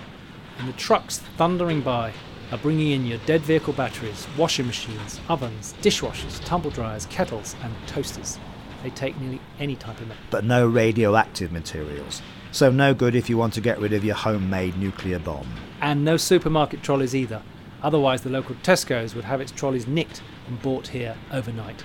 and 0.58 0.68
the 0.68 0.72
trucks 0.72 1.20
thundering 1.38 1.80
by 1.80 2.12
are 2.50 2.58
bringing 2.58 2.90
in 2.90 3.06
your 3.06 3.18
dead 3.24 3.42
vehicle 3.42 3.72
batteries, 3.72 4.26
washing 4.36 4.66
machines, 4.66 5.20
ovens, 5.28 5.74
dishwashers, 5.80 6.44
tumble 6.44 6.70
dryers, 6.70 7.06
kettles, 7.06 7.54
and 7.62 7.72
toasters. 7.86 8.40
They 8.82 8.90
take 8.90 9.18
nearly 9.20 9.40
any 9.58 9.76
type 9.76 10.00
of 10.00 10.08
metal. 10.08 10.22
but 10.30 10.44
no 10.44 10.66
radioactive 10.66 11.52
materials. 11.52 12.22
So, 12.52 12.70
no 12.70 12.94
good 12.94 13.14
if 13.14 13.30
you 13.30 13.38
want 13.38 13.54
to 13.54 13.60
get 13.60 13.78
rid 13.78 13.92
of 13.92 14.04
your 14.04 14.16
homemade 14.16 14.76
nuclear 14.76 15.18
bomb. 15.18 15.46
And 15.80 16.04
no 16.04 16.16
supermarket 16.16 16.82
trolleys 16.82 17.14
either. 17.14 17.42
Otherwise, 17.82 18.22
the 18.22 18.30
local 18.30 18.56
Tesco's 18.56 19.14
would 19.14 19.24
have 19.24 19.40
its 19.40 19.52
trolleys 19.52 19.86
nicked 19.86 20.22
and 20.48 20.60
bought 20.60 20.88
here 20.88 21.16
overnight. 21.30 21.84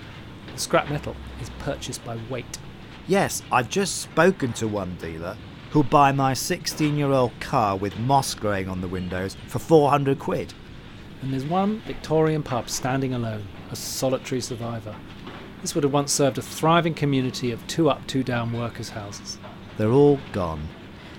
The 0.51 0.60
scrap 0.60 0.89
metal 0.89 1.15
is 1.41 1.49
purchased 1.60 2.03
by 2.03 2.17
weight. 2.29 2.58
Yes, 3.08 3.43
I've 3.51 3.69
just 3.69 4.01
spoken 4.01 4.53
to 4.53 4.67
one 4.67 4.95
dealer 4.95 5.38
who'll 5.69 5.84
buy 5.84 6.12
my 6.12 6.34
16 6.34 6.97
year 6.97 7.12
old 7.12 7.38
car 7.39 7.75
with 7.77 7.97
moss 7.99 8.34
growing 8.34 8.67
on 8.67 8.81
the 8.81 8.88
windows 8.88 9.38
for 9.47 9.60
400 9.60 10.17
quid. 10.17 10.53
And 11.21 11.31
there's 11.31 11.45
one 11.45 11.81
Victorian 11.81 12.41
pub 12.43 12.69
standing 12.69 13.13
alone, 13.13 13.47
a 13.71 13.75
solitary 13.75 14.41
survivor. 14.41 14.95
This 15.65 15.73
would 15.73 15.84
have 15.84 15.93
once 15.93 16.13
served 16.13 16.38
a 16.38 16.43
thriving 16.43 16.93
community 16.93 17.49
of 17.49 17.65
two 17.65 17.89
up, 17.89 18.06
two 18.06 18.21
down 18.21 18.54
workers' 18.54 18.89
houses. 18.89 19.39
They're 19.80 19.89
all 19.89 20.19
gone. 20.32 20.67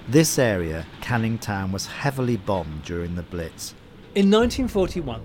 This 0.06 0.38
area, 0.38 0.86
Canning 1.00 1.36
Town, 1.36 1.72
was 1.72 1.86
heavily 1.86 2.36
bombed 2.36 2.84
during 2.84 3.16
the 3.16 3.24
Blitz. 3.24 3.74
In 4.14 4.30
1941, 4.30 5.20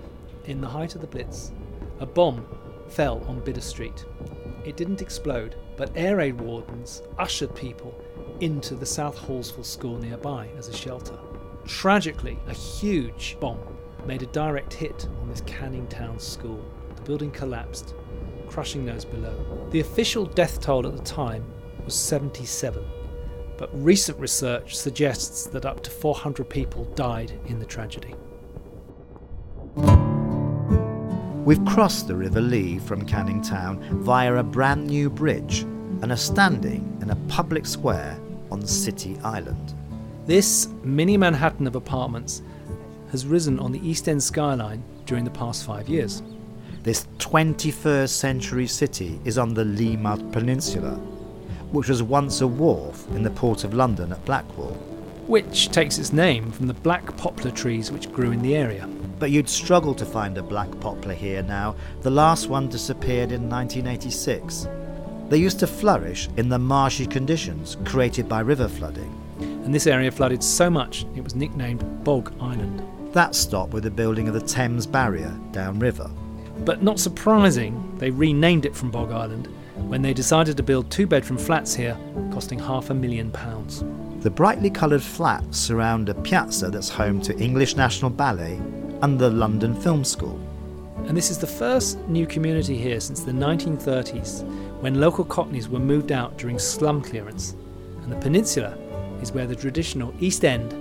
in 0.46 0.60
the 0.60 0.66
height 0.66 0.96
of 0.96 1.02
the 1.02 1.06
Blitz, 1.06 1.52
a 2.00 2.04
bomb 2.04 2.44
fell 2.88 3.22
on 3.28 3.38
Bidder 3.38 3.60
Street. 3.60 4.04
It 4.64 4.76
didn't 4.76 5.00
explode, 5.00 5.54
but 5.76 5.92
air 5.94 6.16
raid 6.16 6.40
wardens 6.40 7.02
ushered 7.16 7.54
people 7.54 7.94
into 8.40 8.74
the 8.74 8.84
South 8.84 9.16
Hallsville 9.16 9.64
School 9.64 9.98
nearby 9.98 10.48
as 10.58 10.66
a 10.66 10.76
shelter. 10.76 11.16
Tragically, 11.64 12.40
a 12.48 12.52
huge 12.52 13.36
bomb 13.38 13.60
made 14.04 14.24
a 14.24 14.26
direct 14.26 14.74
hit 14.74 15.06
on 15.20 15.28
this 15.28 15.42
Canning 15.42 15.86
Town 15.86 16.18
school. 16.18 16.68
The 16.96 17.02
building 17.02 17.30
collapsed, 17.30 17.94
crushing 18.52 18.84
those 18.84 19.04
below. 19.06 19.34
The 19.70 19.80
official 19.80 20.26
death 20.26 20.60
toll 20.60 20.86
at 20.86 20.94
the 20.94 21.02
time 21.02 21.42
was 21.86 21.94
77, 21.94 22.84
but 23.56 23.70
recent 23.82 24.18
research 24.18 24.76
suggests 24.76 25.46
that 25.46 25.64
up 25.64 25.82
to 25.84 25.90
400 25.90 26.48
people 26.50 26.84
died 26.94 27.32
in 27.46 27.58
the 27.58 27.64
tragedy. 27.64 28.14
We've 31.46 31.64
crossed 31.64 32.08
the 32.08 32.14
River 32.14 32.42
Lee 32.42 32.78
from 32.78 33.06
Canning 33.06 33.40
Town 33.40 33.82
via 34.02 34.34
a 34.34 34.42
brand 34.42 34.86
new 34.86 35.08
bridge 35.08 35.60
and 36.02 36.12
are 36.12 36.16
standing 36.16 36.98
in 37.00 37.08
a 37.10 37.16
public 37.28 37.64
square 37.64 38.20
on 38.50 38.66
City 38.66 39.16
Island. 39.24 39.74
This 40.26 40.68
mini 40.84 41.16
Manhattan 41.16 41.66
of 41.66 41.74
apartments 41.74 42.42
has 43.10 43.26
risen 43.26 43.58
on 43.58 43.72
the 43.72 43.80
East 43.88 44.08
End 44.08 44.22
skyline 44.22 44.84
during 45.06 45.24
the 45.24 45.30
past 45.30 45.64
five 45.64 45.88
years. 45.88 46.22
This 46.82 47.06
21st 47.18 48.08
century 48.08 48.66
city 48.66 49.20
is 49.24 49.38
on 49.38 49.54
the 49.54 49.62
Leamouth 49.62 50.32
Peninsula, 50.32 50.94
which 51.70 51.88
was 51.88 52.02
once 52.02 52.40
a 52.40 52.46
wharf 52.48 53.06
in 53.10 53.22
the 53.22 53.30
port 53.30 53.62
of 53.62 53.72
London 53.72 54.10
at 54.10 54.24
Blackwall. 54.24 54.72
Which 55.28 55.68
takes 55.68 55.98
its 55.98 56.12
name 56.12 56.50
from 56.50 56.66
the 56.66 56.74
black 56.74 57.16
poplar 57.16 57.52
trees 57.52 57.92
which 57.92 58.10
grew 58.10 58.32
in 58.32 58.42
the 58.42 58.56
area. 58.56 58.88
But 59.20 59.30
you'd 59.30 59.48
struggle 59.48 59.94
to 59.94 60.04
find 60.04 60.36
a 60.36 60.42
black 60.42 60.68
poplar 60.80 61.14
here 61.14 61.44
now. 61.44 61.76
The 62.00 62.10
last 62.10 62.48
one 62.48 62.68
disappeared 62.68 63.30
in 63.30 63.48
1986. 63.48 64.66
They 65.28 65.38
used 65.38 65.60
to 65.60 65.68
flourish 65.68 66.28
in 66.36 66.48
the 66.48 66.58
marshy 66.58 67.06
conditions 67.06 67.76
created 67.84 68.28
by 68.28 68.40
river 68.40 68.66
flooding. 68.66 69.16
And 69.38 69.72
this 69.72 69.86
area 69.86 70.10
flooded 70.10 70.42
so 70.42 70.68
much 70.68 71.06
it 71.14 71.22
was 71.22 71.36
nicknamed 71.36 72.02
Bog 72.02 72.34
Island. 72.40 72.82
That 73.12 73.36
stopped 73.36 73.72
with 73.72 73.84
the 73.84 73.90
building 73.92 74.26
of 74.26 74.34
the 74.34 74.40
Thames 74.40 74.84
Barrier 74.84 75.38
downriver. 75.52 76.10
But 76.64 76.82
not 76.82 77.00
surprising, 77.00 77.96
they 77.98 78.10
renamed 78.10 78.66
it 78.66 78.76
from 78.76 78.90
Bog 78.90 79.10
Island 79.10 79.48
when 79.76 80.00
they 80.00 80.14
decided 80.14 80.56
to 80.56 80.62
build 80.62 80.90
two 80.90 81.06
bedroom 81.06 81.38
flats 81.38 81.74
here, 81.74 81.96
costing 82.32 82.58
half 82.58 82.90
a 82.90 82.94
million 82.94 83.30
pounds. 83.30 83.84
The 84.22 84.30
brightly 84.30 84.70
coloured 84.70 85.02
flats 85.02 85.58
surround 85.58 86.08
a 86.08 86.14
piazza 86.14 86.70
that's 86.70 86.88
home 86.88 87.20
to 87.22 87.36
English 87.38 87.74
National 87.74 88.10
Ballet 88.10 88.60
and 89.02 89.18
the 89.18 89.30
London 89.30 89.74
Film 89.74 90.04
School. 90.04 90.38
And 91.08 91.16
this 91.16 91.30
is 91.30 91.38
the 91.38 91.46
first 91.48 91.98
new 92.06 92.26
community 92.26 92.78
here 92.78 93.00
since 93.00 93.20
the 93.20 93.32
1930s, 93.32 94.44
when 94.80 95.00
local 95.00 95.24
Cockneys 95.24 95.68
were 95.68 95.80
moved 95.80 96.12
out 96.12 96.38
during 96.38 96.60
slum 96.60 97.02
clearance. 97.02 97.56
And 98.02 98.12
the 98.12 98.20
peninsula 98.20 98.78
is 99.20 99.32
where 99.32 99.46
the 99.46 99.56
traditional 99.56 100.14
East 100.20 100.44
End 100.44 100.72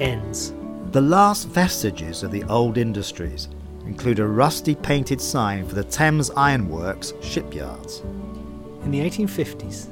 ends. 0.00 0.52
The 0.90 1.00
last 1.00 1.46
vestiges 1.46 2.24
of 2.24 2.32
the 2.32 2.42
old 2.44 2.76
industries 2.76 3.48
include 3.86 4.18
a 4.18 4.26
rusty 4.26 4.74
painted 4.74 5.20
sign 5.20 5.66
for 5.66 5.74
the 5.74 5.84
Thames 5.84 6.30
Ironworks 6.36 7.12
shipyards. 7.20 8.00
In 8.84 8.90
the 8.90 9.00
1850s, 9.00 9.88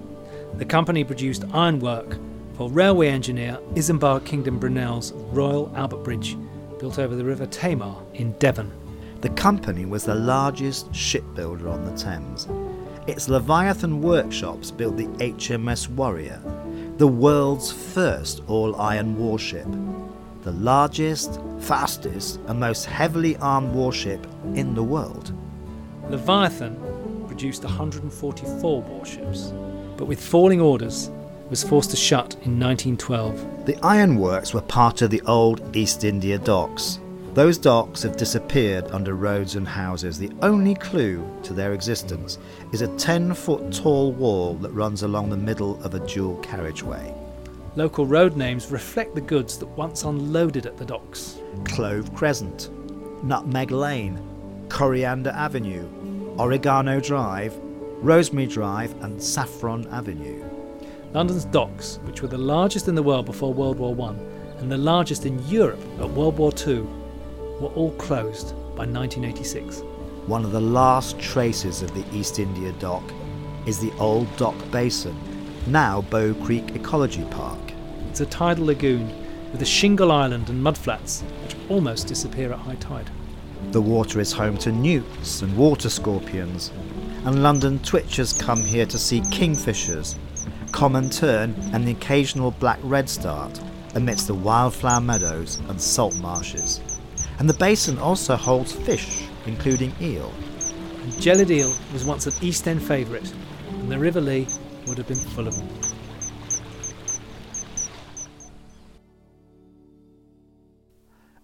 the 0.59 0.64
company 0.64 1.05
produced 1.05 1.44
ironwork 1.53 2.16
for 2.55 2.68
railway 2.70 3.09
engineer 3.09 3.59
Isambard 3.74 4.24
Kingdom 4.24 4.59
Brunel's 4.59 5.12
Royal 5.12 5.72
Albert 5.77 6.03
Bridge, 6.03 6.37
built 6.79 6.98
over 6.98 7.14
the 7.14 7.24
River 7.24 7.46
Tamar 7.46 7.96
in 8.14 8.33
Devon. 8.33 8.72
The 9.20 9.31
company 9.31 9.85
was 9.85 10.05
the 10.05 10.14
largest 10.14 10.94
shipbuilder 10.94 11.68
on 11.68 11.85
the 11.85 11.96
Thames. 11.96 12.48
Its 13.07 13.29
Leviathan 13.29 14.03
workshops 14.03 14.70
built 14.70 14.96
the 14.96 15.07
HMS 15.18 15.88
Warrior, 15.88 16.40
the 16.98 17.09
world's 17.09 17.72
first 17.72 18.42
all 18.48 18.77
iron 18.77 19.16
warship, 19.16 19.66
the 20.42 20.53
largest, 20.53 21.40
fastest, 21.61 22.40
and 22.46 22.61
most 22.61 22.85
heavily 22.85 23.37
armed 23.38 23.72
warship 23.74 24.27
in 24.55 24.74
the 24.74 24.83
world. 24.83 25.33
Leviathan 26.09 26.77
produced 27.27 27.64
144 27.64 28.83
warships, 28.83 29.53
but 29.96 30.07
with 30.07 30.20
falling 30.20 30.61
orders, 30.61 31.11
was 31.51 31.64
forced 31.64 31.90
to 31.90 31.96
shut 31.96 32.35
in 32.44 32.59
1912. 32.59 33.66
The 33.66 33.79
ironworks 33.85 34.53
were 34.53 34.61
part 34.61 35.03
of 35.03 35.11
the 35.11 35.22
old 35.22 35.77
East 35.77 36.05
India 36.05 36.38
docks. 36.38 37.01
Those 37.35 37.59
docks 37.59 38.03
have 38.03 38.16
disappeared 38.16 38.90
under 38.90 39.14
roads 39.14 39.55
and 39.55 39.66
houses. 39.66 40.18
The 40.18 40.33
only 40.42 40.74
clue 40.74 41.24
to 41.44 41.55
their 41.55 41.72
existence 41.72 42.38
is 42.72 42.83
a 42.83 42.96
10 42.96 43.35
foot 43.35 43.72
tall 43.72 44.12
wall 44.12 44.55
that 44.55 44.72
runs 44.72 45.03
along 45.03 45.31
the 45.31 45.37
middle 45.37 45.83
of 45.85 45.94
a 45.94 46.07
dual 46.07 46.37
carriageway. 46.38 47.14
Local 47.78 48.06
road 48.06 48.36
names 48.36 48.72
reflect 48.72 49.14
the 49.14 49.20
goods 49.20 49.56
that 49.58 49.68
once 49.68 50.02
unloaded 50.02 50.66
at 50.66 50.76
the 50.76 50.84
docks. 50.84 51.38
Clove 51.64 52.12
Crescent, 52.12 52.70
Nutmeg 53.22 53.70
Lane, 53.70 54.20
Coriander 54.68 55.30
Avenue, 55.30 55.88
Oregano 56.40 56.98
Drive, 56.98 57.56
Rosemary 58.02 58.48
Drive, 58.48 59.00
and 59.04 59.22
Saffron 59.22 59.86
Avenue. 59.92 60.44
London's 61.12 61.44
docks, 61.44 62.00
which 62.02 62.20
were 62.20 62.26
the 62.26 62.36
largest 62.36 62.88
in 62.88 62.96
the 62.96 63.02
world 63.04 63.26
before 63.26 63.54
World 63.54 63.78
War 63.78 63.96
I 64.10 64.58
and 64.58 64.72
the 64.72 64.76
largest 64.76 65.24
in 65.24 65.38
Europe 65.46 65.78
at 66.00 66.10
World 66.10 66.36
War 66.36 66.50
II, 66.66 66.80
were 67.60 67.72
all 67.76 67.92
closed 67.92 68.56
by 68.74 68.86
1986. 68.86 69.82
One 70.26 70.44
of 70.44 70.50
the 70.50 70.60
last 70.60 71.20
traces 71.20 71.82
of 71.82 71.94
the 71.94 72.04
East 72.12 72.40
India 72.40 72.72
Dock 72.80 73.04
is 73.66 73.78
the 73.78 73.92
old 74.00 74.26
dock 74.36 74.56
basin, 74.72 75.16
now 75.68 76.00
Bow 76.00 76.34
Creek 76.42 76.74
Ecology 76.74 77.24
Park. 77.30 77.67
It's 78.18 78.35
a 78.35 78.37
tidal 78.37 78.66
lagoon 78.66 79.12
with 79.52 79.62
a 79.62 79.64
shingle 79.64 80.11
island 80.11 80.50
and 80.50 80.61
mudflats 80.61 81.22
which 81.44 81.54
almost 81.68 82.09
disappear 82.09 82.52
at 82.52 82.59
high 82.59 82.74
tide. 82.74 83.09
The 83.70 83.81
water 83.81 84.18
is 84.18 84.33
home 84.33 84.59
to 84.59 84.72
newts 84.72 85.40
and 85.40 85.57
water 85.57 85.88
scorpions, 85.88 86.72
and 87.24 87.44
London 87.44 87.78
twitchers 87.78 88.37
come 88.37 88.64
here 88.64 88.87
to 88.87 88.98
see 88.98 89.20
kingfishers, 89.20 90.16
common 90.72 91.11
tern, 91.11 91.54
and 91.72 91.87
the 91.87 91.92
occasional 91.92 92.50
black 92.50 92.81
redstart 92.83 93.61
amidst 93.94 94.26
the 94.26 94.35
wildflower 94.35 95.00
meadows 95.00 95.61
and 95.68 95.81
salt 95.81 96.16
marshes. 96.16 96.81
And 97.38 97.48
the 97.48 97.54
basin 97.54 97.98
also 97.98 98.35
holds 98.35 98.72
fish, 98.72 99.28
including 99.46 99.94
eel. 100.00 100.33
And 101.04 101.22
jellied 101.22 101.52
eel 101.52 101.72
was 101.92 102.04
once 102.04 102.26
an 102.26 102.33
East 102.42 102.66
End 102.66 102.83
favourite, 102.83 103.33
and 103.70 103.92
the 103.92 103.96
River 103.96 104.20
Lee 104.20 104.48
would 104.88 104.98
have 104.98 105.07
been 105.07 105.18
full 105.18 105.46
of 105.46 105.54
them. 105.54 105.88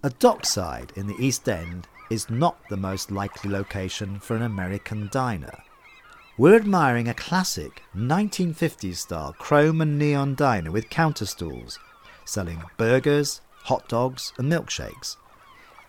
A 0.04 0.10
dockside 0.10 0.92
in 0.96 1.06
the 1.06 1.16
East 1.18 1.48
End 1.48 1.88
is 2.10 2.28
not 2.28 2.58
the 2.68 2.76
most 2.76 3.10
likely 3.10 3.50
location 3.50 4.18
for 4.18 4.36
an 4.36 4.42
American 4.42 5.08
diner. 5.10 5.62
We're 6.36 6.56
admiring 6.56 7.08
a 7.08 7.14
classic 7.14 7.82
1950s 7.96 8.96
style 8.96 9.34
chrome 9.38 9.80
and 9.80 9.98
neon 9.98 10.34
diner 10.34 10.70
with 10.70 10.90
counter 10.90 11.24
stools, 11.24 11.78
selling 12.26 12.62
burgers, 12.76 13.40
hot 13.62 13.88
dogs, 13.88 14.34
and 14.36 14.52
milkshakes. 14.52 15.16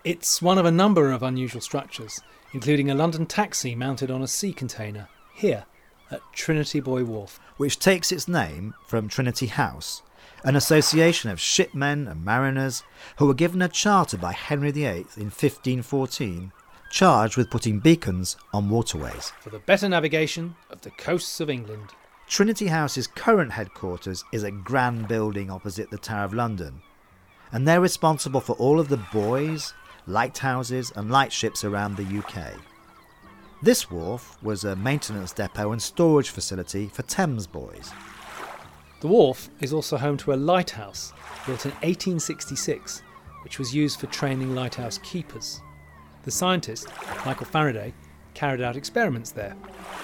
It's 0.06 0.41
one 0.41 0.58
of 0.58 0.65
a 0.65 0.71
number 0.71 1.12
of 1.12 1.21
unusual 1.21 1.60
structures, 1.60 2.21
including 2.54 2.89
a 2.89 2.95
London 2.95 3.25
taxi 3.25 3.75
mounted 3.75 4.10
on 4.10 4.21
a 4.21 4.28
sea 4.28 4.54
container, 4.54 5.10
here 5.34 5.65
at 6.10 6.21
Trinity 6.32 6.80
Buoy 6.80 7.04
Wharf. 7.04 7.38
which 7.58 7.80
takes 7.80 8.13
its 8.13 8.30
name 8.30 8.75
from 8.88 9.10
Trinity 9.10 9.47
House, 9.47 10.04
an 10.44 10.56
association 10.56 11.30
of 11.30 11.40
shipmen 11.40 12.08
and 12.08 12.24
mariners 12.24 12.84
who 13.18 13.26
were 13.26 13.34
given 13.34 13.62
a 13.62 13.68
charter 13.68 14.18
by 14.18 14.32
Henry 14.32 14.72
VIII 14.72 15.06
in 15.18 15.32
1514, 15.32 16.52
charged 16.90 17.38
with 17.38 17.50
putting 17.50 17.80
beacons 17.80 18.38
on 18.54 18.70
waterways. 18.70 19.32
For 19.42 19.50
the 19.50 19.60
better 19.60 19.90
navigation 19.90 20.56
of 20.70 20.82
the 20.82 20.92
coasts 20.92 21.40
of 21.40 21.50
England. 21.50 21.90
Trinity 22.28 22.68
House's 22.68 23.08
current 23.08 23.52
headquarters 23.52 24.24
is 24.32 24.44
a 24.44 24.52
grand 24.52 25.08
building 25.08 25.52
opposite 25.52 25.92
the 25.92 25.98
Tower 25.98 26.26
of 26.26 26.34
London, 26.34 26.82
and 27.52 27.68
they're 27.68 27.82
responsible 27.82 28.42
for 28.42 28.54
all 28.54 28.80
of 28.80 28.90
the 28.90 28.98
buoys, 29.12 29.74
lighthouses, 30.08 30.92
and 30.96 31.12
lightships 31.12 31.64
around 31.64 31.96
the 31.96 32.18
UK. 32.20 32.54
This 33.62 33.90
wharf 33.90 34.38
was 34.44 34.64
a 34.64 34.76
maintenance 34.76 35.32
depot 35.32 35.72
and 35.72 35.82
storage 35.82 36.30
facility 36.30 36.88
for 36.88 37.04
Thames 37.04 37.48
buoys. 37.48 37.92
The 39.06 39.12
wharf 39.12 39.50
is 39.62 39.72
also 39.72 39.98
home 39.98 40.18
to 40.18 40.34
a 40.34 40.36
lighthouse 40.36 41.13
built 41.46 41.65
in 41.68 41.72
1866, 41.74 43.04
which 43.44 43.60
was 43.60 43.72
used 43.72 44.00
for 44.00 44.08
training 44.08 44.56
lighthouse 44.56 44.98
keepers. 45.04 45.62
The 46.24 46.32
scientist, 46.32 46.88
Michael 47.24 47.46
Faraday, 47.46 47.94
carried 48.34 48.62
out 48.62 48.76
experiments 48.76 49.30
there. 49.30 49.56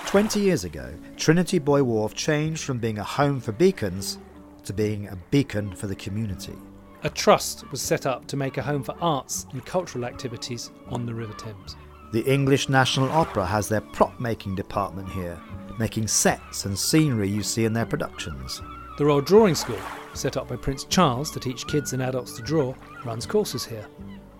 20 0.05 0.39
years 0.39 0.65
ago, 0.65 0.93
Trinity 1.17 1.57
Buoy 1.57 1.81
Wharf 1.81 2.13
changed 2.13 2.63
from 2.63 2.77
being 2.77 2.99
a 2.99 3.03
home 3.03 3.41
for 3.41 3.53
beacons 3.53 4.19
to 4.65 4.71
being 4.71 5.07
a 5.07 5.17
beacon 5.31 5.75
for 5.75 5.87
the 5.87 5.95
community. 5.95 6.53
A 7.01 7.09
trust 7.09 7.71
was 7.71 7.81
set 7.81 8.05
up 8.05 8.27
to 8.27 8.37
make 8.37 8.57
a 8.57 8.61
home 8.61 8.83
for 8.83 8.95
arts 9.01 9.47
and 9.51 9.65
cultural 9.65 10.05
activities 10.05 10.69
on 10.89 11.07
the 11.07 11.13
River 11.15 11.33
Thames. 11.33 11.75
The 12.13 12.31
English 12.31 12.69
National 12.69 13.09
Opera 13.09 13.47
has 13.47 13.67
their 13.67 13.81
prop 13.81 14.19
making 14.19 14.53
department 14.53 15.09
here, 15.09 15.41
making 15.79 16.07
sets 16.07 16.65
and 16.65 16.77
scenery 16.77 17.29
you 17.29 17.41
see 17.41 17.65
in 17.65 17.73
their 17.73 17.87
productions. 17.87 18.61
The 18.97 19.05
Royal 19.05 19.21
Drawing 19.21 19.55
School, 19.55 19.79
set 20.13 20.35
up 20.35 20.49
by 20.49 20.57
Prince 20.57 20.83
Charles 20.83 21.31
to 21.31 21.39
teach 21.39 21.65
kids 21.65 21.93
and 21.93 22.03
adults 22.03 22.33
to 22.33 22.41
draw, 22.41 22.75
runs 23.05 23.25
courses 23.25 23.65
here. 23.65 23.87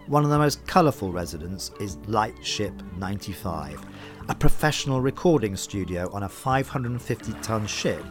One 0.07 0.25
of 0.25 0.29
the 0.29 0.37
most 0.37 0.67
colourful 0.67 1.13
residents 1.13 1.71
is 1.79 1.97
Lightship 2.07 2.73
95, 2.97 3.79
a 4.27 4.35
professional 4.35 4.99
recording 4.99 5.55
studio 5.55 6.11
on 6.11 6.23
a 6.23 6.29
550 6.29 7.31
ton 7.41 7.65
ship 7.65 8.03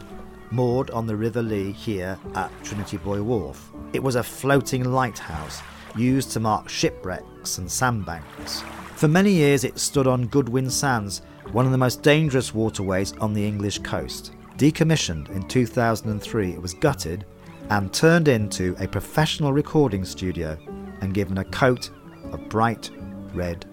moored 0.49 0.89
on 0.89 1.05
the 1.05 1.15
River 1.15 1.43
Lee 1.43 1.71
here 1.73 2.17
at 2.33 2.51
Trinity 2.63 2.97
Buoy 2.97 3.21
Wharf. 3.21 3.71
It 3.93 4.01
was 4.01 4.15
a 4.15 4.23
floating 4.23 4.83
lighthouse 4.83 5.61
used 5.95 6.31
to 6.31 6.39
mark 6.39 6.69
shipwrecks 6.69 7.59
and 7.59 7.71
sandbanks. 7.71 8.63
For 8.95 9.07
many 9.07 9.31
years, 9.31 9.63
it 9.63 9.77
stood 9.77 10.07
on 10.07 10.25
Goodwin 10.25 10.71
Sands, 10.71 11.21
one 11.51 11.65
of 11.65 11.71
the 11.71 11.77
most 11.77 12.01
dangerous 12.01 12.51
waterways 12.51 13.13
on 13.17 13.33
the 13.33 13.45
English 13.45 13.79
coast. 13.79 14.33
Decommissioned 14.57 15.29
in 15.29 15.47
2003, 15.47 16.51
it 16.51 16.61
was 16.61 16.73
gutted 16.75 17.25
and 17.69 17.93
turned 17.93 18.27
into 18.27 18.75
a 18.79 18.87
professional 18.87 19.53
recording 19.53 20.05
studio 20.05 20.57
and 21.01 21.13
given 21.13 21.37
a 21.37 21.45
coat 21.45 21.89
of 22.31 22.49
bright 22.49 22.91
red 23.33 23.65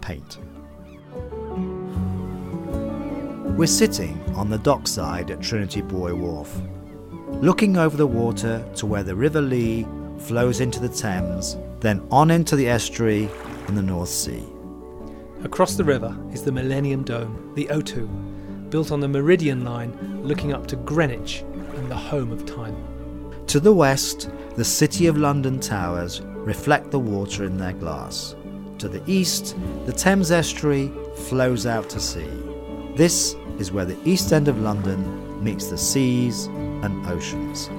paint. 0.00 0.38
We're 3.56 3.66
sitting 3.66 4.20
on 4.34 4.50
the 4.50 4.58
dockside 4.58 5.30
at 5.30 5.40
Trinity 5.40 5.80
Buoy 5.80 6.12
Wharf, 6.12 6.60
looking 7.40 7.78
over 7.78 7.96
the 7.96 8.06
water 8.06 8.64
to 8.76 8.86
where 8.86 9.02
the 9.02 9.16
River 9.16 9.40
Lee 9.40 9.86
flows 10.18 10.60
into 10.60 10.78
the 10.78 10.88
Thames, 10.88 11.56
then 11.80 12.06
on 12.10 12.30
into 12.30 12.56
the 12.56 12.68
estuary 12.68 13.30
in 13.68 13.74
the 13.74 13.82
North 13.82 14.10
Sea. 14.10 14.44
Across 15.42 15.76
the 15.76 15.84
river 15.84 16.16
is 16.32 16.42
the 16.42 16.52
Millennium 16.52 17.02
Dome, 17.02 17.52
the 17.54 17.66
O2, 17.66 18.35
built 18.76 18.92
on 18.92 19.00
the 19.00 19.08
Meridian 19.08 19.64
line 19.64 19.90
looking 20.22 20.52
up 20.52 20.66
to 20.66 20.76
Greenwich 20.76 21.40
and 21.76 21.90
the 21.90 21.96
home 21.96 22.30
of 22.30 22.44
time. 22.44 22.76
To 23.46 23.58
the 23.58 23.72
west, 23.72 24.28
the 24.54 24.66
City 24.66 25.06
of 25.06 25.16
London 25.16 25.58
towers 25.58 26.20
reflect 26.20 26.90
the 26.90 26.98
water 26.98 27.44
in 27.44 27.56
their 27.56 27.72
glass. 27.72 28.36
To 28.80 28.88
the 28.90 29.02
east, 29.10 29.56
the 29.86 29.94
Thames 29.94 30.30
estuary 30.30 30.92
flows 31.26 31.64
out 31.64 31.88
to 31.88 31.98
sea. 31.98 32.28
This 32.96 33.34
is 33.58 33.72
where 33.72 33.86
the 33.86 33.96
east 34.04 34.30
end 34.34 34.46
of 34.46 34.60
London 34.60 35.42
meets 35.42 35.68
the 35.68 35.78
seas 35.78 36.44
and 36.84 37.06
oceans. 37.06 37.70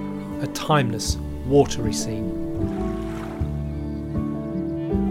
A 0.41 0.47
timeless, 0.55 1.17
watery 1.45 1.93
scene. 1.93 3.06